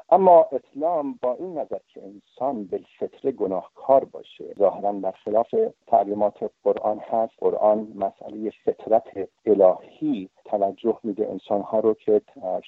اما 0.09 0.45
اسلام 0.51 1.19
با 1.21 1.33
این 1.33 1.57
نظر 1.57 1.79
که 1.87 2.01
انسان 2.03 2.63
بالفطره 2.65 3.31
گناهکار 3.31 4.05
باشه 4.05 4.53
ظاهرا 4.59 4.91
در 4.91 5.11
خلاف 5.11 5.55
تعلیمات 5.87 6.51
قرآن 6.63 6.99
هست. 6.99 7.33
قرآن 7.37 7.87
مسئله 7.95 8.49
فطرت 8.65 9.29
الهی 9.45 10.29
توجه 10.51 10.99
میده 11.03 11.27
انسانها 11.29 11.79
رو 11.79 11.93
که 11.93 12.21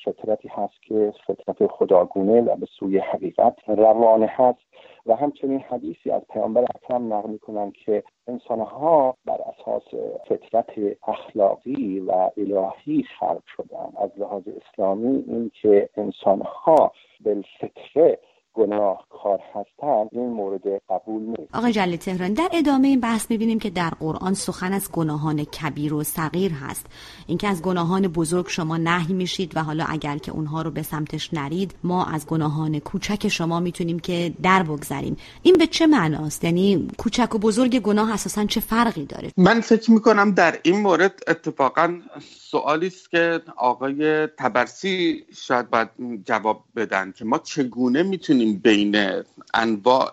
فطرتی 0.05 0.47
هست 0.47 0.81
که 0.81 1.13
فطرت 1.27 1.67
خداگونه 1.67 2.41
و 2.41 2.55
به 2.55 2.65
سوی 2.79 2.97
حقیقت 2.97 3.55
روانه 3.67 4.27
هست. 4.27 4.59
و 5.05 5.15
همچنین 5.15 5.59
حدیثی 5.59 6.11
از 6.11 6.21
پیامبر 6.29 6.65
اکرم 6.75 7.13
نقل 7.13 7.29
می‌کنن 7.29 7.71
که 7.71 8.03
انسانها 8.27 9.15
بر 9.25 9.37
اساس 9.41 9.83
فطرت 10.27 10.69
اخلاقی 11.07 11.99
و 11.99 12.29
الهی 12.37 13.03
خلق 13.19 13.43
شدن 13.55 13.93
از 13.97 14.09
لحاظ 14.17 14.43
اسلامی 14.47 15.23
این 15.27 15.51
که 15.61 15.89
انسانها 15.97 16.91
بالفطره 17.25 18.19
کار 18.53 19.39
هستند 19.55 20.10
این 20.12 20.29
مورد 20.29 20.62
قبول 20.89 21.22
نیست. 21.22 21.55
آقای 21.55 21.72
جلی 21.72 21.98
تهران 21.98 22.33
در 22.33 22.50
ادامه 22.53 22.88
این 22.88 23.00
بحث 23.00 23.31
می‌بینیم 23.31 23.60
که 23.60 23.69
در 23.69 23.89
قرآن 24.00 24.33
سخن 24.33 24.74
از 24.74 24.91
گناهان 24.91 25.43
کبیر 25.43 25.93
و 25.93 26.03
صغیر 26.03 26.51
هست. 26.51 26.86
اینکه 27.27 27.48
از 27.48 27.62
گناهان 27.62 28.07
بزرگ 28.07 28.48
شما 28.48 28.77
نهی 28.77 29.13
میشید 29.13 29.57
و 29.57 29.63
حالا 29.63 29.86
اگر 29.89 30.17
که 30.17 30.31
اونها 30.31 30.62
رو 30.62 30.72
به 30.72 30.81
سمتش 30.81 31.33
نرید 31.33 31.75
ما 31.83 32.05
از 32.05 32.27
گناهان 32.27 32.79
کوچک 32.79 33.27
شما 33.27 33.60
می‌تونیم 33.60 34.00
که 34.00 34.33
در 34.43 34.63
بگذریم. 34.63 35.17
این 35.41 35.55
به 35.55 35.67
چه 35.67 35.88
معناست؟ 35.88 36.43
یعنی 36.43 36.88
کوچک 36.98 37.36
و 37.36 37.38
بزرگ 37.38 37.79
گناه 37.79 38.13
اساسا 38.13 38.45
چه 38.45 38.60
فرقی 38.60 39.05
داره؟ 39.05 39.31
من 39.38 39.62
فکر 39.62 39.91
می‌کنم 39.91 40.31
در 40.31 40.60
این 40.63 40.81
مورد 40.81 41.19
اتفاقا 41.27 42.00
سوالی 42.29 42.88
است 42.88 43.12
که 43.12 43.41
آقای 43.57 44.27
تبرسی 44.27 45.24
شاید 45.36 45.69
باید 45.69 45.89
جواب 46.25 46.63
بدن 46.75 47.12
که 47.12 47.25
ما 47.25 47.38
چگونه 47.38 48.03
می‌تونیم 48.03 48.42
بین 48.51 49.23
انواع 49.53 50.12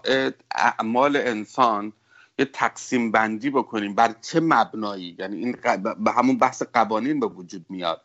اعمال 0.54 1.16
انسان 1.16 1.92
یه 2.38 2.44
تقسیم 2.44 3.10
بندی 3.10 3.50
بکنیم 3.50 3.94
بر 3.94 4.14
چه 4.22 4.40
مبنایی؟ 4.40 5.16
یعنی 5.18 5.36
این 5.36 5.56
به 6.04 6.12
همون 6.12 6.38
بحث 6.38 6.62
قوانین 6.62 7.20
به 7.20 7.26
وجود 7.26 7.66
میاد 7.68 8.00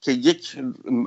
که 0.00 0.12
یک 0.12 0.58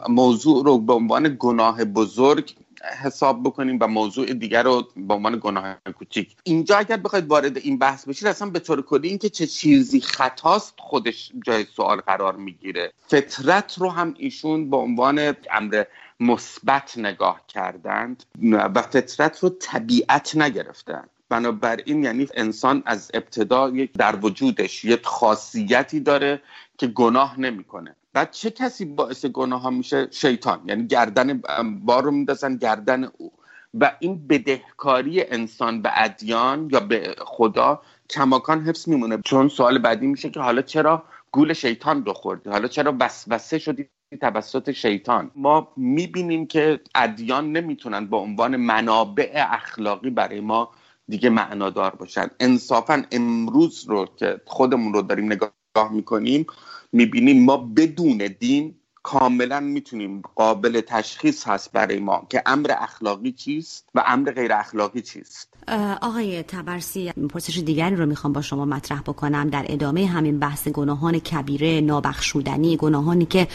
موضوع 0.10 0.65
رو 0.65 0.77
به 0.77 0.94
عنوان 0.94 1.36
گناه 1.39 1.86
بزرگ 1.86 2.56
حساب 3.01 3.44
بکنیم 3.44 3.77
و 3.82 3.88
موضوع 3.88 4.34
دیگر 4.34 4.63
رو 4.63 4.88
به 4.96 5.13
عنوان 5.13 5.39
گناه 5.42 5.75
کوچیک. 5.98 6.36
اینجا 6.44 6.77
اگر 6.77 6.98
بخواید 6.98 7.27
وارد 7.27 7.58
این 7.58 7.77
بحث 7.77 8.08
بشید 8.08 8.27
اصلا 8.27 8.50
به 8.50 8.60
طور 8.60 8.82
کلی 8.82 9.08
اینکه 9.08 9.30
چه 9.30 9.48
چیزی 9.48 10.01
خطاست 10.01 10.74
خودش 10.77 11.32
جای 11.46 11.65
سوال 11.75 11.98
قرار 11.98 12.36
می‌گیره. 12.36 12.94
فطرت 13.08 13.77
رو 13.77 13.89
هم 13.89 14.13
ایشون 14.18 14.70
به 14.70 14.77
عنوان 14.77 15.36
امر 15.51 15.84
مثبت 16.24 16.98
نگاه 16.98 17.42
کردند 17.48 18.24
و 18.51 18.82
فطرت 18.82 19.39
رو 19.39 19.50
طبیعت 19.50 20.36
نگرفتند. 20.36 21.10
بنابراین 21.30 22.03
یعنی 22.03 22.27
انسان 22.34 22.84
از 22.86 23.12
ابتدا 23.13 23.70
یک 23.70 23.94
در 23.94 24.15
وجودش 24.22 24.86
یک 24.86 25.06
خاصیتی 25.06 26.00
داره 26.00 26.42
که 26.77 26.88
گناه 26.88 27.39
نمی‌کنه. 27.39 27.96
بعد 28.13 28.32
چه 28.32 28.51
کسی 28.51 28.86
باعث 28.86 29.25
گناه 29.25 29.62
ها 29.62 29.70
میشه؟ 29.70 30.08
شیطان. 30.12 30.62
یعنی 30.65 30.88
گردن 30.88 31.42
بار 31.86 32.03
رو 32.03 32.12
میندازن 32.12 32.58
گردن 32.58 33.03
او. 33.03 33.32
و 33.74 33.92
این 34.00 34.27
بدهکاری 34.27 35.24
انسان 35.24 35.82
به 35.82 35.92
ادیان 35.96 36.70
یا 36.72 36.80
به 36.80 37.15
خدا 37.18 37.82
کماکان 38.10 38.62
حفظ 38.68 38.88
میمونه. 38.88 39.18
چون 39.25 39.48
سوال 39.48 39.77
بعدی 39.77 40.08
میشه 40.08 40.30
که 40.30 40.39
حالا 40.39 40.62
چرا 40.62 41.03
گول 41.32 41.53
شیطان 41.53 42.06
رو 42.06 42.13
خوردی؟ 42.13 42.50
حالا 42.50 42.68
چرا 42.68 42.96
وسوسه 43.00 43.60
شدی؟ 43.60 43.89
توسط 44.17 44.72
شیطان. 44.72 45.32
ما 45.36 45.67
می‌بینیم 45.77 46.48
که 46.48 46.79
ادیان 46.96 47.51
نمی‌تونن 47.51 48.05
به 48.05 48.17
عنوان 48.17 48.55
منابع 48.55 49.32
اخلاقی 49.36 50.10
برای 50.10 50.39
ما 50.39 50.70
دیگه 51.08 51.29
معنادار 51.29 51.96
باشن. 51.96 52.27
انصافا 52.39 53.03
امروز 53.12 53.86
رو 53.88 54.05
که 54.15 54.41
خودمون 54.46 54.93
رو 54.93 55.01
داریم 55.01 55.25
نگاه 55.25 55.91
می‌کنیم 55.91 56.46
می‌بینیم 56.91 57.46
ما 57.46 57.58
بدون 57.58 58.17
دین 58.39 58.75
کاملا 59.03 59.60
می‌تونیم 59.60 60.22
قابل 60.36 60.81
تشخیص 60.81 61.48
هست 61.48 61.72
برای 61.72 62.00
ما 62.00 62.27
که 62.29 62.43
امر 62.45 62.75
اخلاقی 62.79 63.31
چیست 63.31 63.89
و 63.95 64.03
امر 64.07 64.31
غیر 64.31 64.53
اخلاقی 64.53 65.01
چیست. 65.01 65.53
آقای 66.01 66.43
تبرسی 66.43 67.12
پرسش 67.12 67.57
دیگری 67.57 67.95
رو 67.95 68.05
می‌خوام 68.05 68.33
با 68.33 68.41
شما 68.41 68.65
مطرح 68.65 69.01
بکنم. 69.01 69.50
در 69.50 69.65
ادامه 69.69 70.05
همین 70.05 70.39
بحث 70.39 70.67
گناهان 70.67 71.19
کبیره 71.19 71.81
نابخشودنی 71.81 72.77
گناهانی 72.77 73.25
که 73.25 73.48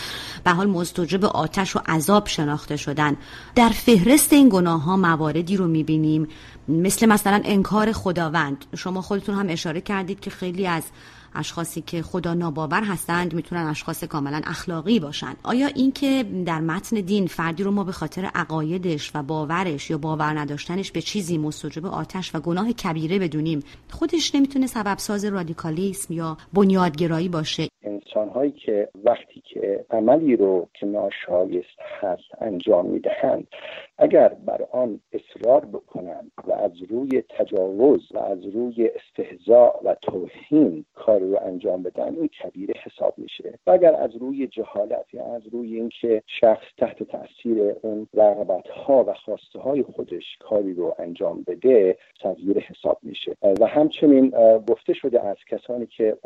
به 0.44 0.50
حال 0.50 0.66
مستوجب 0.66 1.24
آتش 1.24 1.76
و 1.76 1.80
عذاب 1.88 2.26
شناخته 2.26 2.76
شدن. 2.76 3.16
در 3.54 3.68
فهرست 3.68 4.32
این 4.32 4.48
گناه 4.48 4.82
ها 4.82 4.96
مواردی 4.96 5.56
رو 5.56 5.66
می‌بینیم. 5.66 6.28
مثل 6.68 7.06
مثلا 7.06 7.40
انکار 7.44 7.92
خداوند. 7.92 8.64
شما 8.76 9.02
خودتون 9.02 9.34
هم 9.34 9.46
اشاره 9.48 9.80
کردید 9.80 10.20
که 10.20 10.30
خیلی 10.30 10.66
از 10.66 10.82
اشخاصی 11.38 11.80
که 11.80 12.02
خدا 12.02 12.34
ناباور 12.34 12.82
هستند 12.82 13.34
می‌تونن 13.34 13.66
اشخاص 13.66 14.04
کاملا 14.04 14.40
اخلاقی 14.46 15.00
باشند 15.00 15.36
آیا 15.44 15.66
اینکه 15.66 16.24
در 16.46 16.60
متن 16.60 16.96
دین 17.00 17.26
فردی 17.26 17.62
رو 17.62 17.70
ما 17.70 17.84
به 17.84 17.92
خاطر 17.92 18.24
عقایدش 18.34 19.12
و 19.14 19.22
باورش 19.22 19.90
یا 19.90 19.98
باور 19.98 20.38
نداشتنش 20.38 20.92
به 20.92 21.00
چیزی 21.00 21.38
مستوجب 21.38 21.86
آتش 21.86 22.34
و 22.34 22.40
گناه 22.40 22.72
کبیره 22.72 23.18
بدونیم؟ 23.18 23.60
خودش 23.90 24.34
نمی‌تونه 24.34 24.66
سبب 24.66 24.98
ساز 24.98 25.24
رادیکالیسم 25.24 26.14
یا 26.14 26.36
بنیادگرایی 26.52 27.28
باشه. 27.28 27.68
انسان 27.82 28.28
هایی 28.28 28.52
که 28.52 28.88
وقتی 29.04 29.42
که 29.52 29.84
عملی 29.90 30.36
رو 30.36 30.68
که 30.74 30.86
ناشایست 30.86 31.78
هست 32.00 32.30
انجام 32.40 32.86
می‌دهند 32.86 33.46
اگر 33.98 34.28
بر 34.28 34.66
آن 34.72 35.00
اصرار 35.12 35.64
بکنند 35.64 36.32
و 36.48 36.52
از 36.52 36.72
روی 36.90 37.22
تجاوز 37.38 38.00
و 38.14 38.18
از 38.18 38.38
روی 38.54 38.90
استهزاء 38.96 39.72
و 39.84 39.96
توهین 40.02 40.84
کار 40.94 41.20
رو 41.30 41.38
انجام 41.42 41.82
بدن 41.82 42.14
این 42.14 42.28
کبیره 42.28 42.74
حساب 42.84 43.14
میشه. 43.16 43.58
و 43.66 43.70
اگر 43.70 43.94
از 43.94 44.16
روی 44.16 44.46
جهالت 44.46 45.14
یا 45.14 45.34
از 45.34 45.42
روی 45.52 45.76
اینکه 45.76 46.22
شخص 46.26 46.64
تحت 46.78 47.02
تاثیر 47.02 47.74
اون 47.82 48.08
رغبت 48.14 48.68
ها 48.68 49.04
و 49.04 49.14
خواسته 49.14 49.58
های 49.58 49.82
خودش 49.82 50.24
کاری 50.40 50.74
رو 50.74 50.94
انجام 50.98 51.44
بده 51.46 51.98
صغیر 52.22 52.58
حساب 52.58 52.98
میشه. 53.02 53.36
و 53.60 53.66
همچنین 53.66 54.30
گفته 54.68 54.92
شده 54.92 55.20
از 55.20 55.36
کسانی 55.50 55.86
که 55.86 56.16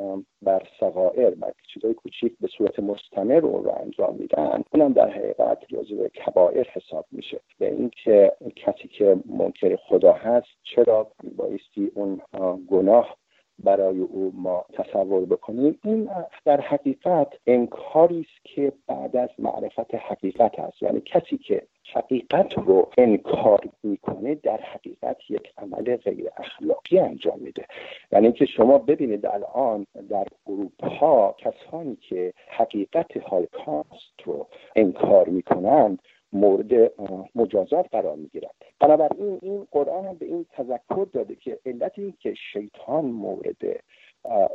بر 0.42 0.62
صغائر 0.81 1.31
بر 1.31 1.53
چیزهای 1.74 1.94
کوچیک 1.94 2.33
به 2.40 2.48
صورت 2.48 2.79
مستمر 2.79 3.40
رو, 3.40 3.62
رو 3.62 3.72
انجام 3.81 4.16
میدن 4.16 4.62
اونم 4.74 4.92
در 4.92 5.09
حقیقت 5.11 5.59
جزو 5.68 6.09
کبائر 6.09 6.66
حساب 6.72 7.07
میشه. 7.12 7.40
به 7.59 7.70
اینکه 7.70 8.33
کسی 8.57 8.88
که 8.88 9.16
منکر 9.38 9.76
خدا 9.76 10.12
هست 10.12 10.48
چرا 10.62 11.12
بایستی 11.37 11.90
اون 11.94 12.20
گناه 12.68 13.16
برای 13.64 13.98
او 13.98 14.33
ما 14.35 14.64
تصور 14.72 15.25
بکنیم. 15.25 15.79
این 15.85 16.11
در 16.44 16.61
حقیقت 16.61 17.29
انکاری 17.46 18.20
است 18.20 18.44
که 18.44 18.72
بعد 18.87 19.16
از 19.16 19.29
معرفت 19.38 19.94
حقیقت 19.94 20.59
است. 20.59 20.83
یعنی 20.83 21.01
کسی 21.01 21.38
که 21.38 21.62
حقیقت 21.94 22.59
رو 22.59 22.90
انکار 22.98 23.61
می‌کنه 23.83 24.35
در 24.35 24.61
حقیقت 24.61 25.16
یک 25.31 25.53
عمل 25.59 25.96
غیر 25.96 26.31
اخلاقی 26.37 26.98
انجام 26.98 27.38
میده. 27.38 27.66
یعنی 28.12 28.33
که 28.33 28.46
شما 28.46 28.79
ببینید 28.79 29.27
الان 29.27 29.87
در 30.09 30.27
اروپا 30.46 31.37
کسانی 31.38 31.96
که 31.96 32.33
حقیقت 32.48 33.16
هالکاست 33.16 34.22
رو 34.25 34.46
انکار 34.77 35.29
می‌کنند 35.29 35.98
مورد 36.33 36.92
مجازات 37.35 37.87
قرار 37.92 38.16
می‌گیرد 38.16 38.62
بنابراین 38.83 39.38
این 39.42 39.66
قرآن 39.71 40.05
هم 40.07 40.14
به 40.14 40.27
این 40.27 40.47
تذکر 40.57 41.07
داده 41.12 41.35
که 41.35 41.59
علت 41.66 41.92
این 41.97 42.14
که 42.21 42.35
شیطان 42.53 43.05
مورد 43.05 43.57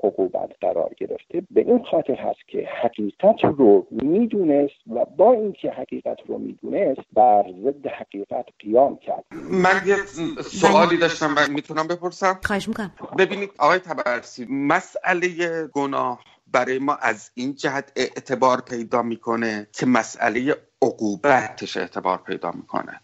عقوبت 0.03 0.49
قرار 0.61 0.93
گرفته 0.97 1.41
به 1.51 1.61
این 1.61 1.83
خاطر 1.91 2.15
هست 2.15 2.47
که 2.47 2.67
حقیقت 2.83 3.43
رو 3.43 3.87
می‌دونست 3.91 4.75
و 4.95 5.05
با 5.05 5.33
اینکه 5.33 5.71
حقیقت 5.71 6.17
رو 6.27 6.37
می‌دونست 6.37 7.01
بر 7.13 7.45
ضد 7.63 7.87
حقیقت 7.87 8.45
قیام 8.59 8.97
کرد. 8.97 9.23
من 9.51 9.81
یه 9.85 9.95
سوالی 10.41 10.97
داشتم 10.97 11.33
من 11.33 11.51
می‌تونم 11.51 11.87
بپرسم؟ 11.87 12.39
خواهش 12.43 12.67
می‌کنم. 12.67 12.91
ببینید 13.17 13.49
آقای 13.59 13.79
تبرسی 13.79 14.47
مسئله 14.49 15.27
گناه 15.67 16.19
برای 16.51 16.79
ما 16.79 16.95
از 16.95 17.31
این 17.35 17.55
جهت 17.55 17.91
اعتبار 17.95 18.61
پیدا 18.61 19.01
می‌کنه 19.01 19.67
که 19.73 19.85
مسئله 19.85 20.55
عقوبتش 20.81 21.77
اعتبار 21.77 22.17
پیدا 22.17 22.51
می‌کنه. 22.51 23.01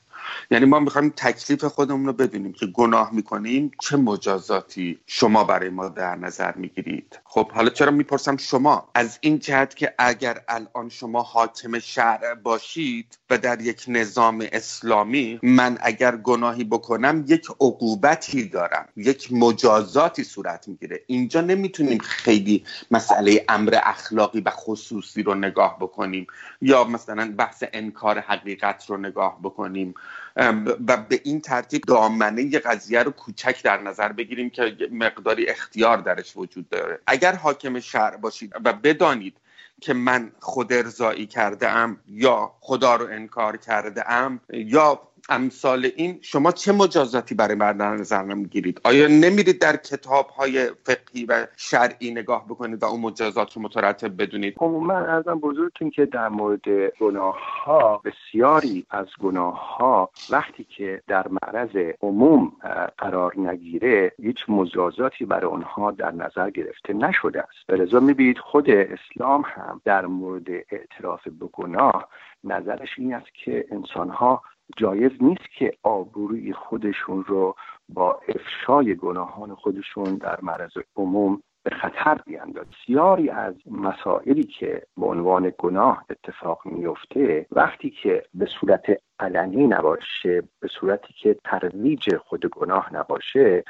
یعنی 0.52 0.66
ما 0.66 0.80
می‌خوایم 0.80 1.14
تکلیف 1.16 1.64
خودمون 1.64 2.06
رو 2.06 2.14
بدونیم 2.14 2.54
که 2.54 2.66
گناه 2.66 3.14
می‌کنیم 3.14 3.72
چه 3.82 3.98
مجازاتی 3.98 5.00
شما 5.08 5.44
برای 5.44 5.70
ما 5.70 5.90
در 5.90 6.16
نظر 6.16 6.56
می‌گیرید. 6.56 7.20
خب 7.24 7.52
حالا 7.52 7.70
چرا 7.70 7.92
می‌پرسم 7.92 8.38
شما؟ 8.38 8.90
از 8.96 9.18
این 9.22 9.40
جهت 9.40 9.76
که 9.76 9.94
اگر 9.98 10.42
الان 10.48 10.90
شما 10.90 11.22
حاکم 11.22 11.80
شرع 11.80 12.34
باشید 12.34 13.18
و 13.30 13.38
در 13.38 13.62
یک 13.62 13.86
نظام 13.88 14.48
اسلامی 14.52 15.40
من 15.44 15.78
اگر 15.82 16.16
گناهی 16.16 16.64
بکنم 16.64 17.26
یک 17.28 17.46
عقوبتی 17.62 18.50
دارم 18.50 18.88
یک 18.96 19.34
مجازاتی 19.34 20.24
صورت 20.24 20.68
می‌گیره. 20.68 21.00
اینجا 21.08 21.42
نمی‌تونیم 21.42 21.98
خیلی 21.98 22.64
مسئله 22.92 23.46
امر 23.50 23.80
اخلاقی 23.84 24.42
و 24.42 24.50
خصوصی 24.50 25.24
رو 25.24 25.36
نگاه 25.36 25.78
بکنیم 25.80 26.28
یا 26.62 26.84
مثلا 26.84 27.34
بحث 27.38 27.64
انکار 27.74 28.20
حقیقت 28.20 28.86
رو 28.90 28.98
نگاه 28.98 29.40
بکنیم. 29.44 29.94
و 30.36 30.98
به 30.98 31.22
این 31.24 31.42
ترتیب 31.42 31.82
دامنه 31.82 32.60
قضیه 32.60 33.04
رو 33.04 33.12
کوچک 33.12 33.64
در 33.64 33.82
نظر 33.82 34.12
بگیریم 34.12 34.50
که 34.50 34.78
مقداری 34.92 35.50
اختیار 35.50 35.98
درش 35.98 36.38
وجود 36.38 36.70
داره. 36.70 37.00
اگر 37.08 37.36
حاکم 37.36 37.80
شهر 37.80 38.18
باشید 38.18 38.54
و 38.64 38.74
بدانید 38.74 39.38
که 39.82 39.94
من 39.94 40.32
خود 40.40 40.74
ارزایی 40.74 41.26
کرده 41.26 41.70
ام 41.70 42.00
یا 42.08 42.54
خدا 42.60 42.96
رو 42.96 43.08
انکار 43.12 43.58
کرده 43.58 44.12
ام 44.12 44.40
یا 44.50 45.02
امثال 45.30 45.88
این 45.96 46.20
شما 46.22 46.52
چه 46.52 46.72
مجازاتی 46.72 47.36
برای 47.36 47.56
من 47.56 47.78
در 47.78 47.96
نظر 47.96 48.24
نمی‌گیرید 48.24 48.82
آیا 48.84 49.08
نمیرید 49.08 49.62
در 49.62 49.76
کتاب 49.76 50.28
های 50.28 50.70
فقهی 50.84 51.26
و 51.26 51.48
شرعی 51.58 52.12
نگاه 52.12 52.46
بکنید 52.46 52.84
و 52.84 52.86
اون 52.86 53.02
مجازات 53.02 53.54
رو 53.54 53.62
مترتب 53.62 54.22
بدونید؟ 54.22 54.56
عموما 54.60 54.94
ازم 54.94 55.40
بزرگتون 55.40 55.90
که 55.90 56.06
در 56.06 56.30
مورد 56.30 56.70
گناه 57.00 57.64
ها 57.66 58.02
بسیاری 58.06 58.86
از 58.90 59.08
گناه 59.20 59.78
ها 59.78 60.10
وقتی 60.30 60.64
که 60.64 61.02
در 61.08 61.28
معرض 61.28 61.94
عموم 62.02 62.52
قرار 62.98 63.40
نگیره 63.40 64.12
هیچ 64.22 64.38
مجازاتی 64.48 65.26
برای 65.26 65.52
اونها 65.52 65.92
در 65.92 66.12
نظر 66.12 66.50
گرفته 66.50 66.94
نشده 66.94 67.42
است. 67.42 67.68
به 67.68 67.78
لذا 67.78 68.00
می‌بینید 68.00 68.38
خود 68.38 68.70
اسلام 68.70 69.44
هم 69.46 69.82
در 69.86 70.06
مورد 70.06 70.50
اعتراف 70.50 71.28
به 71.28 71.46
گناه 71.52 72.08
نظرش 72.44 72.90
این 72.98 73.14
است 73.14 73.28
که 73.46 73.66
انسانها 73.72 74.42
جایز 74.78 75.12
نیست 75.22 75.52
که 75.58 75.74
آبروی 75.84 76.54
خودشون 76.54 77.24
رو 77.24 77.56
با 77.90 78.20
افشای 78.28 78.96
گناهان 78.96 79.56
خودشون 79.56 80.16
در 80.16 80.40
معرض 80.42 80.72
عموم 80.96 81.42
به 81.64 81.76
خطر 81.76 82.22
بیانداز 82.26 82.66
بسیاری 82.66 83.30
از 83.30 83.56
مسائلی 83.72 84.44
که 84.44 84.82
به 84.98 85.06
عنوان 85.06 85.54
گناه 85.58 86.06
اتفاق 86.10 86.62
میفته 86.66 87.46
وقتی 87.52 87.90
که 87.90 88.24
به 88.34 88.46
صورت 88.46 88.86
علنی 89.20 89.68
نباشه 89.68 90.44
به 90.60 90.68
صورتی 90.80 91.14
که 91.14 91.36
ترویج 91.44 92.16
خود 92.16 92.46
گناه 92.46 92.94
نباشه 92.96 93.64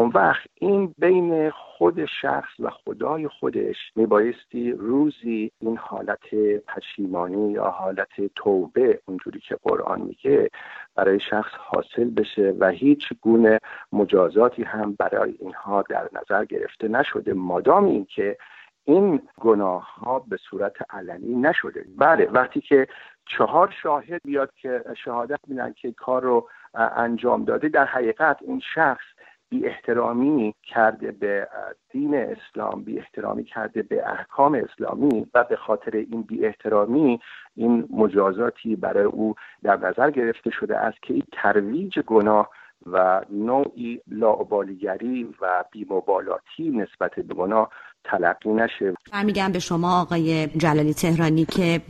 اون 0.00 0.12
وقت 0.14 0.46
این 0.54 0.94
بین 0.98 1.50
خود 1.50 2.04
شخص 2.04 2.60
و 2.60 2.70
خدای 2.70 3.28
خودش 3.28 3.76
میبایستی 3.96 4.72
روزی 4.72 5.52
این 5.60 5.76
حالت 5.76 6.34
پشیمانی 6.68 7.52
یا 7.52 7.64
حالت 7.64 8.34
توبه 8.34 9.00
اونجوری 9.06 9.40
که 9.40 9.56
قرآن 9.62 10.00
میگه 10.00 10.50
برای 10.94 11.20
شخص 11.20 11.50
حاصل 11.58 12.10
بشه 12.10 12.54
و 12.58 12.68
هیچ 12.68 13.02
گونه 13.20 13.58
مجازاتی 13.92 14.62
هم 14.62 14.96
برای 14.98 15.34
اینها 15.40 15.82
در 15.82 16.08
نظر 16.12 16.44
گرفته 16.44 16.88
نشده 16.88 17.32
مادام 17.32 17.84
اینکه 17.84 18.36
این 18.84 19.22
گناه 19.40 19.94
ها 19.94 20.18
به 20.18 20.36
صورت 20.36 20.76
علنی 20.90 21.34
نشده. 21.34 21.84
بله 21.98 22.28
وقتی 22.32 22.60
که 22.60 22.86
چهار 23.26 23.74
شاهد 23.82 24.20
بیاد 24.24 24.52
که 24.54 24.84
شهادت 25.04 25.40
میدن 25.46 25.72
که 25.72 25.92
کار 25.92 26.22
رو 26.22 26.48
انجام 26.74 27.44
داده 27.44 27.68
در 27.68 27.84
حقیقت 27.84 28.38
این 28.42 28.60
شخص 28.74 29.04
بی 29.50 29.66
احترامی 29.66 30.54
کرده 30.62 31.12
به 31.12 31.48
دین 31.90 32.14
اسلام 32.14 32.84
بی 32.84 32.98
احترامی 32.98 33.44
کرده 33.44 33.82
به 33.82 34.10
احکام 34.10 34.54
اسلامی 34.54 35.26
و 35.34 35.44
به 35.44 35.56
خاطر 35.56 35.96
این 35.96 36.22
بی 36.22 36.46
احترامی 36.46 37.20
این 37.56 37.88
مجازاتی 37.90 38.76
برای 38.76 39.04
او 39.04 39.34
در 39.62 39.76
نظر 39.76 40.10
گرفته 40.10 40.50
شده 40.50 40.76
است 40.76 41.02
که 41.02 41.14
این 41.14 41.22
ترویج 41.32 41.98
گناه 41.98 42.50
و 42.86 43.20
نوعی 43.30 44.00
لاعبالیگری 44.08 45.34
و 45.40 45.64
بیمبالاتی 45.72 46.70
نسبت 46.70 47.14
به 47.14 47.34
گناه 47.34 47.70
تلقی 48.04 48.50
نشه. 48.50 48.94
میگم 49.24 49.52
به 49.52 49.58
شما 49.58 50.00
آقای 50.00 50.46
جلالی 50.46 50.94
تهرانی 50.94 51.44
که 51.44 51.80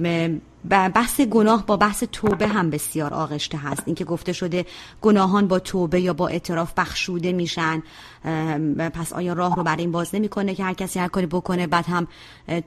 بحث 0.69 1.21
گناه 1.21 1.67
با 1.67 1.77
بحث 1.77 2.05
توبه 2.13 2.49
هم 2.49 2.71
بسیار 2.71 3.15
آغشته 3.15 3.59
هست. 3.59 3.83
اینکه 3.87 4.05
گفته 4.05 4.33
شده 4.33 4.67
گناهان 5.01 5.49
با 5.49 5.59
توبه 5.59 6.01
یا 6.01 6.13
با 6.13 6.29
اعتراف 6.29 6.73
بخشوده 6.77 7.33
میشن. 7.33 7.83
پس 8.79 9.13
آیا 9.13 9.33
راه 9.33 9.57
رو 9.57 9.63
برای 9.63 9.81
این 9.81 9.93
باز 9.93 10.15
نمی‌کنه 10.15 10.55
که 10.55 10.65
هر 10.65 10.75
کسی 10.75 10.99
هر 10.99 11.09
کاری 11.09 11.27
بکنه 11.27 11.67
بعد 11.67 11.87
هم 11.87 12.09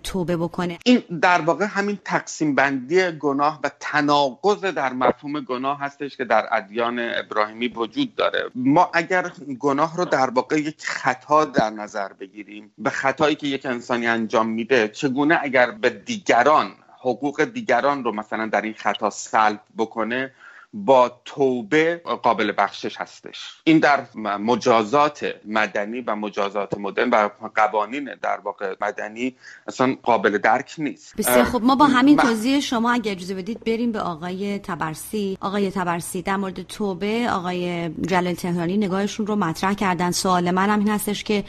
توبه 0.04 0.38
بکنه؟ 0.38 0.78
این 0.86 1.04
در 1.22 1.42
واقع 1.42 1.66
همین 1.66 2.00
تقسیم 2.06 2.56
بندی 2.56 3.12
گناه 3.12 3.60
و 3.64 3.72
تناقض 3.80 4.62
در 4.62 4.94
مفهوم 4.94 5.40
گناه 5.40 5.80
هستش 5.80 6.18
که 6.18 6.26
در 6.26 6.48
ادیان 6.52 7.00
ابراهیمی 7.00 7.68
وجود 7.68 8.16
داره. 8.16 8.50
ما 8.56 8.90
اگر 8.94 9.32
گناه 9.60 9.98
رو 9.98 10.06
در 10.06 10.30
واقع 10.30 10.60
یک 10.60 10.86
خطا 10.86 11.46
در 11.46 11.70
نظر 11.70 12.14
بگیریم 12.14 12.72
به 12.78 12.90
خطایی 12.90 13.36
که 13.36 13.48
یک 13.48 13.66
انسانی 13.66 14.08
انجام 14.08 14.50
میده 14.50 14.88
چگونه 14.88 15.40
اگر 15.42 15.72
به 15.72 15.90
دیگران 15.90 16.72
حقوق 17.04 17.44
دیگران 17.44 18.04
رو 18.04 18.12
مثلا 18.12 18.46
در 18.48 18.62
این 18.62 18.74
خطا 18.74 19.10
سلب 19.10 19.60
بکنه 19.78 20.32
با 20.74 21.12
توبه 21.26 22.02
قابل 22.24 22.54
بخشش 22.58 22.98
هستش. 22.98 23.62
این 23.64 23.80
در 23.80 24.00
مجازات 24.40 25.34
مدنی 25.46 26.02
و 26.02 26.16
مجازات 26.16 26.78
مدن 26.78 27.10
و 27.10 27.30
قوانین 27.56 28.10
در 28.22 28.40
واقع 28.44 28.76
مدنی 28.82 29.36
اصلا 29.68 29.96
قابل 30.04 30.38
درک 30.38 30.76
نیست. 30.78 31.18
بسیار 31.18 31.44
خب 31.44 31.64
ما 31.64 31.76
با 31.76 31.86
همین 31.86 32.18
توضیح 32.18 32.60
شما 32.60 32.92
اگه 32.92 33.12
اجازه 33.12 33.36
بدید 33.36 33.64
بریم 33.64 33.92
به 33.92 34.00
آقای 34.00 34.60
تبرسی. 34.60 35.38
آقای 35.42 35.72
تبرسی 35.72 36.22
در 36.22 36.38
مورد 36.38 36.62
توبه 36.62 37.28
آقای 37.32 37.90
جلال 37.90 38.34
تهرانی 38.34 38.78
نگاهشون 38.78 39.28
رو 39.28 39.36
مطرح 39.36 39.74
کردن. 39.74 40.12
سوال 40.12 40.52
من 40.52 40.70
هم 40.70 40.80
این 40.80 40.90
هستش 40.90 41.24
که 41.24 41.44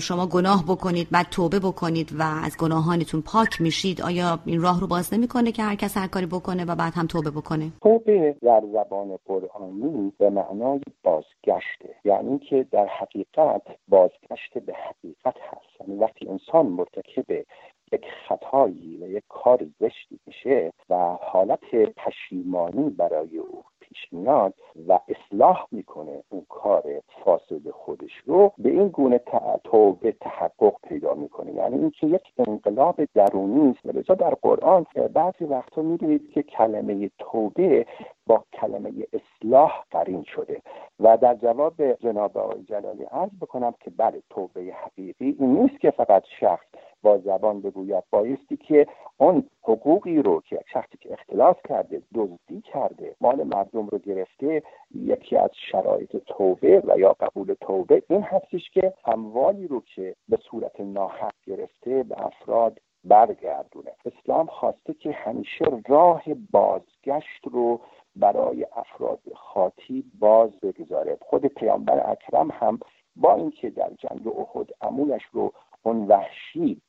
شما 0.00 0.26
گناه 0.26 0.64
بکنید 0.64 1.08
بعد 1.10 1.26
توبه 1.30 1.58
بکنید 1.58 2.12
و 2.18 2.22
از 2.22 2.56
گناهانتون 2.56 3.22
پاک 3.22 3.60
میشید. 3.60 4.02
آیا 4.02 4.38
این 4.44 4.62
راه 4.62 4.80
رو 4.80 4.86
باز 4.86 5.14
نمی‌کنه 5.14 5.52
که 5.52 5.62
هر 5.62 5.74
کس 5.74 5.96
هر 5.96 6.06
کاری 6.06 6.26
بکنه 6.26 6.64
و 6.64 6.74
بعد 6.74 6.94
هم 6.94 7.06
توبه 7.06 7.30
بکنه؟ 7.30 7.72
توبه 7.82 8.36
در 8.60 8.66
زبان 8.66 9.18
قرآنی 9.26 10.12
به 10.18 10.30
معنای 10.30 10.80
بازگشته. 11.02 11.94
یعنی 12.04 12.38
که 12.38 12.66
در 12.70 12.86
حقیقت 12.86 13.62
بازگشت 13.88 14.58
به 14.58 14.74
حقیقت 14.74 15.40
هست. 15.40 15.80
یعنی 15.80 16.00
وقتی 16.00 16.28
انسان 16.28 16.66
مرتکب 16.66 17.44
یک 17.92 18.06
خطایی 18.28 18.98
و 19.02 19.08
یک 19.08 19.24
کار 19.28 19.66
زشتی 19.80 20.20
میشه 20.26 20.72
و 20.90 20.96
حالت 21.20 21.74
پشیمانی 21.96 22.90
برای 22.90 23.38
او 23.38 23.64
پیش 23.80 24.12
میاد 24.12 24.54
و 24.88 24.98
اصلاح 25.08 25.66
می‌کنه 25.72 26.22
اون 26.28 26.46
کار 26.48 26.84
فاسد 27.24 27.70
خودش 27.70 28.12
رو 28.26 28.52
به 28.58 28.70
این 28.70 28.88
گونه 28.88 29.20
توبه 29.64 30.12
تحقق 30.12 30.74
پیدا 30.82 31.14
می‌کنه. 31.14 31.54
یعنی 31.54 31.78
اینکه 31.78 32.06
یک 32.06 32.32
انقلاب 32.38 32.96
درونی 33.14 33.70
است. 33.70 34.10
در 34.10 34.34
قرآن 34.34 34.86
بعضی 35.14 35.44
وقتا 35.44 35.82
می‌بینید 35.82 36.30
که 36.30 36.42
کلمه 36.42 37.10
توبه 37.18 37.86
با 38.26 38.44
کلمه 38.52 38.92
اصلاح 39.12 39.84
قرین 39.90 40.22
شده. 40.22 40.62
و 41.00 41.16
در 41.16 41.34
جواب 41.34 41.92
جناب 41.92 42.38
آقای 42.38 42.62
جلالی 42.62 43.04
عرض 43.04 43.30
بکنم 43.40 43.74
که 43.80 43.90
بله 43.90 44.22
توبه 44.30 44.60
حقیقی 44.60 45.36
این 45.38 45.56
نیست 45.56 45.80
که 45.80 45.90
فقط 45.90 46.24
شخص 46.40 46.66
با 47.02 47.18
زبان 47.18 47.60
بگوید 47.60 48.04
بایستی 48.10 48.56
که 48.56 48.86
اون 49.16 49.44
حقوقی 49.62 50.22
رو 50.22 50.40
که 50.40 50.60
شخصی 50.72 50.98
که 51.00 51.12
اختلاس 51.12 51.56
کرده 51.68 52.02
دزدی 52.14 52.60
کرده 52.60 53.16
مال 53.20 53.42
مردم 53.42 53.86
رو 53.86 53.98
گرفته 53.98 54.62
یکی 54.94 55.36
از 55.36 55.50
شرایط 55.72 56.16
توبه 56.16 56.82
و 56.84 56.98
یا 56.98 57.12
قبول 57.20 57.54
توبه 57.60 58.02
این 58.08 58.22
هستش 58.22 58.70
که 58.70 58.94
اموالی 59.04 59.66
رو 59.66 59.82
که 59.94 60.14
به 60.28 60.38
صورت 60.50 60.80
ناحق 60.80 61.34
گرفته 61.46 62.02
به 62.02 62.26
افراد 62.26 62.78
برگردونه. 63.04 63.90
اسلام 64.04 64.46
خواسته 64.46 64.94
که 64.94 65.12
همیشه 65.12 65.64
راه 65.88 66.22
بازگشت 66.50 67.46
رو 67.52 67.80
برای 68.16 68.66
افراد 68.76 69.20
خاطی 69.34 70.04
باز 70.18 70.50
بگذاره. 70.60 71.18
خود 71.20 71.46
پیامبر 71.46 72.10
اکرم 72.10 72.50
هم 72.50 72.78
با 73.16 73.34
اینکه 73.34 73.70
در 73.70 73.90
جنگ 73.98 74.28
احد 74.28 74.70
امونش 74.80 75.22
رو 75.32 75.52
اون 75.82 76.06
وحشی 76.06 76.80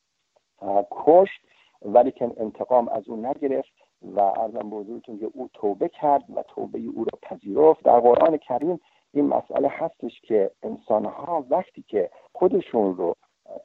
کشت 0.92 1.42
ولیکن 1.82 2.34
انتقام 2.38 2.88
از 2.88 3.10
او 3.10 3.16
نگرفت 3.16 3.74
و 4.02 4.20
ارزم 4.20 4.70
بزرگتون 4.70 5.20
که 5.20 5.30
او 5.34 5.50
توبه 5.54 5.90
کرد 5.90 6.24
و 6.36 6.44
توبه 6.44 6.80
او 6.96 7.04
را 7.04 7.20
پذیرفت. 7.22 7.84
در 7.84 8.00
قرآن 8.00 8.38
کریم 8.38 8.80
این 9.14 9.26
مسئله 9.26 9.68
هستش 9.68 10.22
که 10.22 10.52
انسانها 10.64 11.46
وقتی 11.50 11.84
که 11.88 12.10
خودشون 12.34 12.98
رو 12.98 13.16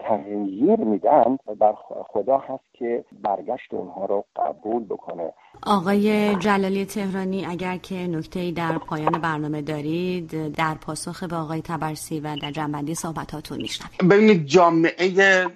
تغییر 0.09 0.77
میدن 0.77 1.39
بر 1.61 1.75
خدا 2.09 2.39
هست 2.39 2.65
که 2.73 3.05
برگشت 3.23 3.75
اونها 3.75 4.05
رو 4.05 4.25
قبول 4.37 4.85
بکنه. 4.85 5.33
آقای 5.67 6.37
جلالی 6.37 6.85
تهرانی 6.85 7.47
اگر 7.47 7.77
که 7.77 7.95
نکته 7.95 8.51
در 8.51 8.79
پایان 8.79 9.21
برنامه 9.21 9.63
دارید 9.63 10.55
در 10.55 10.75
پاسخ 10.75 11.23
به 11.25 11.37
آقای 11.37 11.63
تبرسی 11.63 12.21
و 12.21 12.37
در 12.43 12.51
جنبندی 12.51 12.95
صحبتاتون 12.95 13.59
میشنویم. 13.59 14.09
ببینید 14.11 14.47
جامعه 14.47 15.47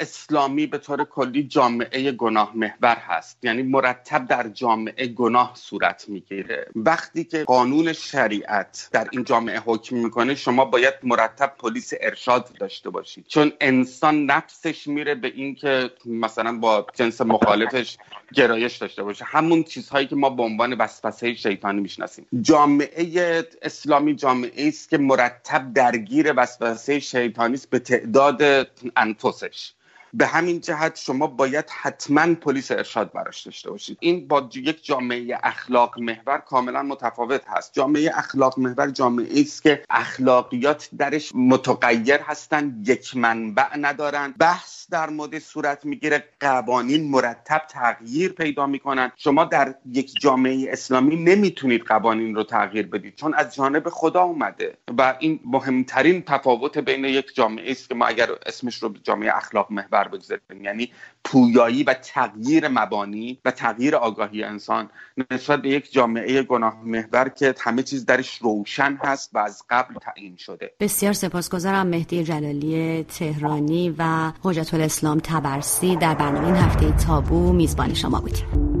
اسلامی 0.00 0.66
به 0.66 0.78
طور 0.78 1.04
کلی 1.04 1.42
جامعه 1.42 2.12
گناه 2.12 2.52
محور 2.54 2.96
هست. 2.96 3.44
یعنی 3.44 3.62
مرتب 3.62 4.26
در 4.26 4.48
جامعه 4.48 5.06
گناه 5.06 5.50
صورت 5.54 6.08
می‌گیره. 6.08 6.66
وقتی 6.76 7.24
که 7.24 7.44
قانون 7.44 7.92
شریعت 7.92 8.88
در 8.92 9.08
این 9.12 9.24
جامعه 9.24 9.60
حکم 9.66 9.96
می‌کنه 9.96 10.34
شما 10.34 10.64
باید 10.64 10.94
مرتب 11.02 11.52
پلیس 11.58 11.92
ارشاد 12.00 12.48
داشته 12.60 12.90
باشید. 12.90 13.24
چون 13.42 13.52
انسان 13.60 14.26
نفسش 14.26 14.86
میره 14.86 15.14
به 15.14 15.32
اینکه 15.34 15.90
مثلا 16.06 16.58
با 16.58 16.86
جنس 16.94 17.20
مخالفش 17.20 17.96
گرایش 18.34 18.76
داشته 18.76 19.02
باشه. 19.02 19.24
همون 19.24 19.62
چیزهایی 19.62 20.06
که 20.06 20.16
ما 20.16 20.30
به 20.30 20.42
عنوان 20.42 20.72
وسوسه 20.72 21.34
شیطانی 21.34 21.80
می‌شناسیم. 21.80 22.26
جامعه 22.40 23.44
اسلامی 23.62 24.14
جامعه 24.14 24.68
است 24.68 24.90
که 24.90 24.98
مرتب 24.98 25.72
درگیر 25.72 26.32
وسوسه 26.36 27.00
شیطانی 27.00 27.54
است 27.54 27.70
به 27.70 27.78
تعداد 27.78 28.68
انفسش. 28.96 29.72
به 30.14 30.26
همین 30.26 30.60
جهت 30.60 30.98
شما 30.98 31.26
باید 31.26 31.64
حتما 31.70 32.34
پلیس 32.34 32.70
ارشاد 32.70 33.12
براش 33.12 33.42
داشته 33.42 33.70
باشید. 33.70 33.98
این 34.00 34.28
با 34.28 34.48
یک 34.54 34.84
جامعه 34.84 35.38
اخلاق 35.42 36.00
محور 36.00 36.38
کاملا 36.38 36.82
متفاوت 36.82 37.42
هست. 37.48 37.72
جامعه 37.74 38.10
اخلاق 38.14 38.58
محور 38.58 38.90
جامعه 38.90 39.40
است 39.40 39.62
که 39.62 39.84
اخلاقیات 39.90 40.88
درش 40.98 41.32
متغیر 41.34 42.20
هستند 42.20 42.88
یک 42.88 43.16
منبع 43.16 43.76
ندارن. 43.76 44.34
بحث 44.38 44.90
در 44.90 45.10
مورد 45.10 45.38
صورت 45.38 45.84
می‌گیره 45.84 46.24
قوانین 46.40 47.10
مرتب 47.10 47.62
تغییر 47.70 48.32
پیدا 48.32 48.66
می‌کنن. 48.66 49.12
شما 49.16 49.44
در 49.44 49.74
یک 49.86 50.12
جامعه 50.20 50.72
اسلامی 50.72 51.16
نمی‌تونید 51.16 51.82
قوانین 51.82 52.34
رو 52.34 52.44
تغییر 52.44 52.86
بدید 52.86 53.16
چون 53.16 53.34
از 53.34 53.54
جانب 53.54 53.88
خدا 53.88 54.22
اومده. 54.22 54.76
و 54.98 55.16
این 55.18 55.40
مهمترین 55.44 56.22
تفاوت 56.22 56.78
بین 56.78 57.04
یک 57.04 57.34
جامعه 57.34 57.70
است 57.70 57.88
که 57.88 57.94
ما 57.94 58.06
اگر 58.06 58.28
اسمش 58.46 58.82
رو 58.82 58.94
جامعه 59.02 59.36
اخلاق 59.36 59.72
محور 59.72 60.01
بگذاریم. 60.08 60.64
یعنی 60.64 60.92
پویایی 61.24 61.82
و 61.82 61.94
تغییر 61.94 62.68
مبانی 62.68 63.38
و 63.44 63.50
تغییر 63.50 63.96
آگاهی 63.96 64.42
انسان 64.42 64.90
نسبت 65.30 65.62
به 65.62 65.68
یک 65.68 65.92
جامعه 65.92 66.42
گناه 66.42 66.82
محور 66.84 67.28
که 67.28 67.54
همه 67.60 67.82
چیز 67.82 68.06
درش 68.06 68.38
روشن 68.38 68.98
هست 69.02 69.30
و 69.34 69.38
از 69.38 69.62
قبل 69.70 69.94
تعیین 69.94 70.36
شده. 70.36 70.72
بسیار 70.80 71.12
سپاسگزارم 71.12 71.86
مهدی 71.86 72.24
جلالی 72.24 73.04
تهرانی 73.04 73.94
و 73.98 74.32
حجت 74.42 74.74
الاسلام 74.74 75.20
تبرسی 75.24 75.96
در 75.96 76.14
برنامه 76.14 76.46
این 76.46 76.56
هفته 76.56 77.06
تابو 77.06 77.52
میزبان 77.52 77.94
شما 77.94 78.20
بودیم. 78.20 78.71